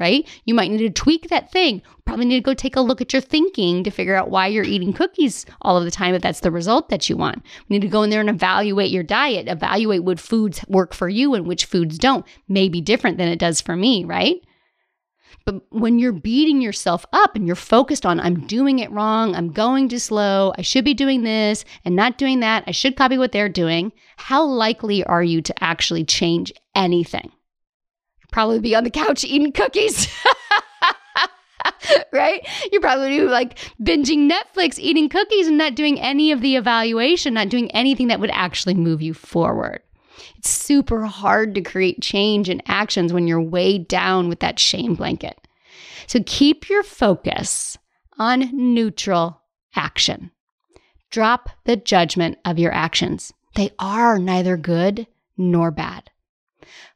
right? 0.00 0.26
You 0.46 0.54
might 0.54 0.70
need 0.70 0.78
to 0.78 0.90
tweak 0.90 1.28
that 1.28 1.52
thing. 1.52 1.82
Probably 2.06 2.24
need 2.24 2.38
to 2.38 2.42
go 2.42 2.54
take 2.54 2.74
a 2.74 2.80
look 2.80 3.00
at 3.00 3.12
your 3.12 3.20
thinking 3.20 3.84
to 3.84 3.90
figure 3.90 4.16
out 4.16 4.30
why 4.30 4.46
you're 4.48 4.64
eating 4.64 4.94
cookies 4.94 5.46
all 5.60 5.76
of 5.76 5.84
the 5.84 5.90
time 5.90 6.14
if 6.14 6.22
that's 6.22 6.40
the 6.40 6.50
result 6.50 6.88
that 6.88 7.08
you 7.08 7.16
want. 7.16 7.44
We 7.68 7.76
need 7.76 7.82
to 7.82 7.88
go 7.88 8.02
in 8.02 8.10
there 8.10 8.20
and 8.20 8.30
evaluate 8.30 8.90
your 8.90 9.02
diet, 9.02 9.46
evaluate 9.46 10.02
what 10.02 10.18
foods 10.18 10.64
work 10.66 10.94
for 10.94 11.08
you 11.08 11.34
and 11.34 11.46
which 11.46 11.66
foods 11.66 11.98
don't. 11.98 12.26
May 12.48 12.68
be 12.68 12.80
different 12.80 13.18
than 13.18 13.28
it 13.28 13.38
does 13.38 13.60
for 13.60 13.76
me, 13.76 14.04
right? 14.04 14.40
But 15.44 15.62
when 15.70 15.98
you're 15.98 16.12
beating 16.12 16.60
yourself 16.60 17.04
up 17.12 17.34
and 17.34 17.46
you're 17.46 17.56
focused 17.56 18.06
on, 18.06 18.20
I'm 18.20 18.46
doing 18.46 18.78
it 18.78 18.90
wrong, 18.90 19.34
I'm 19.34 19.52
going 19.52 19.88
too 19.88 19.98
slow, 19.98 20.52
I 20.58 20.62
should 20.62 20.84
be 20.84 20.94
doing 20.94 21.22
this 21.22 21.64
and 21.84 21.96
not 21.96 22.18
doing 22.18 22.40
that, 22.40 22.64
I 22.66 22.72
should 22.72 22.96
copy 22.96 23.18
what 23.18 23.32
they're 23.32 23.48
doing, 23.48 23.92
how 24.16 24.44
likely 24.44 25.04
are 25.04 25.22
you 25.22 25.42
to 25.42 25.64
actually 25.64 26.04
change 26.04 26.52
anything? 26.74 27.32
probably 28.30 28.60
be 28.60 28.74
on 28.74 28.84
the 28.84 28.90
couch 28.90 29.24
eating 29.24 29.52
cookies. 29.52 30.08
right? 32.12 32.46
You're 32.70 32.80
probably 32.80 33.20
like 33.20 33.58
binging 33.82 34.30
Netflix, 34.30 34.78
eating 34.78 35.08
cookies, 35.08 35.48
and 35.48 35.58
not 35.58 35.74
doing 35.74 36.00
any 36.00 36.32
of 36.32 36.40
the 36.40 36.56
evaluation, 36.56 37.34
not 37.34 37.48
doing 37.48 37.70
anything 37.72 38.08
that 38.08 38.20
would 38.20 38.30
actually 38.30 38.74
move 38.74 39.02
you 39.02 39.14
forward. 39.14 39.82
It's 40.40 40.48
super 40.48 41.04
hard 41.04 41.54
to 41.54 41.60
create 41.60 42.00
change 42.00 42.48
and 42.48 42.62
actions 42.64 43.12
when 43.12 43.26
you're 43.26 43.42
weighed 43.42 43.86
down 43.88 44.30
with 44.30 44.40
that 44.40 44.58
shame 44.58 44.94
blanket. 44.94 45.38
So 46.06 46.20
keep 46.24 46.70
your 46.70 46.82
focus 46.82 47.76
on 48.18 48.50
neutral 48.54 49.42
action. 49.76 50.30
Drop 51.10 51.50
the 51.64 51.76
judgment 51.76 52.38
of 52.46 52.58
your 52.58 52.72
actions. 52.72 53.34
They 53.54 53.72
are 53.78 54.18
neither 54.18 54.56
good 54.56 55.06
nor 55.36 55.70
bad. 55.70 56.08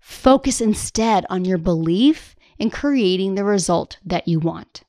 Focus 0.00 0.62
instead 0.62 1.26
on 1.28 1.44
your 1.44 1.58
belief 1.58 2.34
in 2.58 2.70
creating 2.70 3.34
the 3.34 3.44
result 3.44 3.98
that 4.06 4.26
you 4.26 4.40
want. 4.40 4.84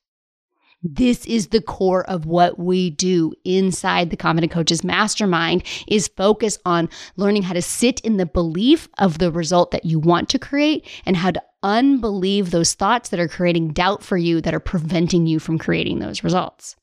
This 0.87 1.25
is 1.25 1.47
the 1.47 1.63
core 1.63 2.07
of 2.07 2.27
what 2.27 2.59
we 2.59 2.91
do 2.91 3.33
inside 3.43 4.11
the 4.11 4.15
Confident 4.15 4.51
Coaches 4.51 4.83
Mastermind 4.83 5.63
is 5.87 6.07
focus 6.09 6.59
on 6.63 6.89
learning 7.15 7.41
how 7.41 7.53
to 7.53 7.61
sit 7.63 7.99
in 8.01 8.17
the 8.17 8.27
belief 8.27 8.87
of 8.99 9.17
the 9.17 9.31
result 9.31 9.71
that 9.71 9.85
you 9.85 9.97
want 9.97 10.29
to 10.29 10.37
create 10.37 10.87
and 11.03 11.17
how 11.17 11.31
to 11.31 11.41
unbelieve 11.63 12.51
those 12.51 12.75
thoughts 12.75 13.09
that 13.09 13.19
are 13.19 13.27
creating 13.27 13.69
doubt 13.69 14.03
for 14.03 14.15
you 14.15 14.39
that 14.41 14.53
are 14.53 14.59
preventing 14.59 15.25
you 15.25 15.39
from 15.39 15.57
creating 15.57 15.97
those 15.97 16.23
results 16.23 16.75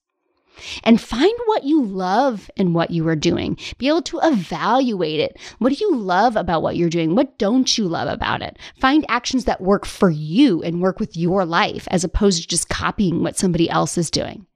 and 0.84 1.00
find 1.00 1.32
what 1.46 1.64
you 1.64 1.82
love 1.82 2.50
in 2.56 2.72
what 2.72 2.90
you 2.90 3.06
are 3.08 3.16
doing. 3.16 3.58
Be 3.78 3.88
able 3.88 4.02
to 4.02 4.20
evaluate 4.22 5.20
it. 5.20 5.38
What 5.58 5.72
do 5.72 5.78
you 5.80 5.96
love 5.96 6.36
about 6.36 6.62
what 6.62 6.76
you're 6.76 6.88
doing? 6.88 7.14
What 7.14 7.38
don't 7.38 7.76
you 7.76 7.86
love 7.88 8.08
about 8.08 8.42
it? 8.42 8.58
Find 8.80 9.04
actions 9.08 9.44
that 9.44 9.60
work 9.60 9.84
for 9.86 10.10
you 10.10 10.62
and 10.62 10.82
work 10.82 11.00
with 11.00 11.16
your 11.16 11.44
life 11.44 11.88
as 11.90 12.04
opposed 12.04 12.42
to 12.42 12.48
just 12.48 12.68
copying 12.68 13.22
what 13.22 13.38
somebody 13.38 13.68
else 13.68 13.98
is 13.98 14.10
doing. 14.10 14.46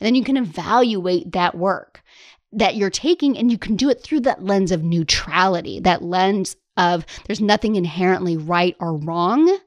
And 0.00 0.06
then 0.06 0.14
you 0.14 0.24
can 0.24 0.36
evaluate 0.36 1.32
that 1.32 1.56
work 1.56 2.02
that 2.52 2.76
you're 2.76 2.90
taking 2.90 3.36
and 3.36 3.50
you 3.50 3.58
can 3.58 3.76
do 3.76 3.90
it 3.90 4.02
through 4.02 4.20
that 4.20 4.42
lens 4.42 4.72
of 4.72 4.82
neutrality, 4.82 5.80
that 5.80 6.02
lens 6.02 6.56
of 6.76 7.04
there's 7.26 7.40
nothing 7.40 7.76
inherently 7.76 8.36
right 8.36 8.76
or 8.80 8.96
wrong 8.96 9.58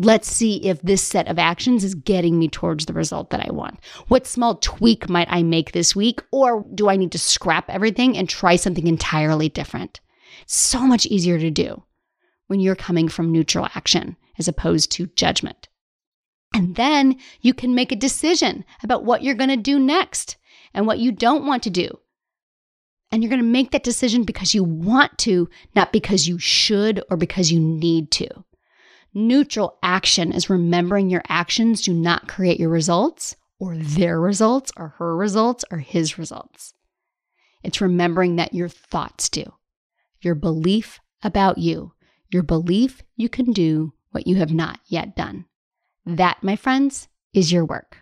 Let's 0.00 0.28
see 0.28 0.64
if 0.64 0.80
this 0.80 1.02
set 1.02 1.26
of 1.26 1.40
actions 1.40 1.82
is 1.82 1.96
getting 1.96 2.38
me 2.38 2.48
towards 2.48 2.86
the 2.86 2.92
result 2.92 3.30
that 3.30 3.44
I 3.44 3.50
want. 3.52 3.80
What 4.06 4.28
small 4.28 4.54
tweak 4.54 5.08
might 5.08 5.26
I 5.28 5.42
make 5.42 5.72
this 5.72 5.96
week? 5.96 6.22
Or 6.30 6.64
do 6.72 6.88
I 6.88 6.96
need 6.96 7.10
to 7.12 7.18
scrap 7.18 7.68
everything 7.68 8.16
and 8.16 8.28
try 8.28 8.54
something 8.54 8.86
entirely 8.86 9.48
different? 9.48 9.98
So 10.46 10.86
much 10.86 11.06
easier 11.06 11.38
to 11.40 11.50
do 11.50 11.82
when 12.46 12.60
you're 12.60 12.76
coming 12.76 13.08
from 13.08 13.32
neutral 13.32 13.68
action 13.74 14.16
as 14.38 14.46
opposed 14.46 14.92
to 14.92 15.08
judgment. 15.08 15.68
And 16.54 16.76
then 16.76 17.16
you 17.40 17.52
can 17.52 17.74
make 17.74 17.90
a 17.90 17.96
decision 17.96 18.64
about 18.84 19.04
what 19.04 19.24
you're 19.24 19.34
going 19.34 19.50
to 19.50 19.56
do 19.56 19.80
next 19.80 20.36
and 20.72 20.86
what 20.86 21.00
you 21.00 21.10
don't 21.10 21.44
want 21.44 21.64
to 21.64 21.70
do. 21.70 21.98
And 23.10 23.22
you're 23.22 23.30
going 23.30 23.42
to 23.42 23.46
make 23.46 23.72
that 23.72 23.82
decision 23.82 24.22
because 24.22 24.54
you 24.54 24.62
want 24.62 25.18
to, 25.18 25.48
not 25.74 25.92
because 25.92 26.28
you 26.28 26.38
should 26.38 27.02
or 27.10 27.16
because 27.16 27.50
you 27.50 27.58
need 27.58 28.10
to. 28.12 28.28
Neutral 29.14 29.78
action 29.82 30.32
is 30.32 30.50
remembering 30.50 31.08
your 31.08 31.22
actions 31.28 31.82
do 31.82 31.92
not 31.92 32.28
create 32.28 32.60
your 32.60 32.68
results 32.68 33.36
or 33.58 33.76
their 33.76 34.20
results 34.20 34.70
or 34.76 34.88
her 34.98 35.16
results 35.16 35.64
or 35.70 35.78
his 35.78 36.18
results. 36.18 36.74
It's 37.62 37.80
remembering 37.80 38.36
that 38.36 38.54
your 38.54 38.68
thoughts 38.68 39.28
do. 39.28 39.52
Your 40.20 40.34
belief 40.34 41.00
about 41.22 41.58
you, 41.58 41.92
your 42.30 42.42
belief 42.42 43.02
you 43.16 43.28
can 43.28 43.52
do 43.52 43.92
what 44.10 44.26
you 44.26 44.36
have 44.36 44.52
not 44.52 44.80
yet 44.86 45.16
done. 45.16 45.46
That, 46.06 46.42
my 46.42 46.56
friends, 46.56 47.08
is 47.32 47.52
your 47.52 47.64
work. 47.64 47.98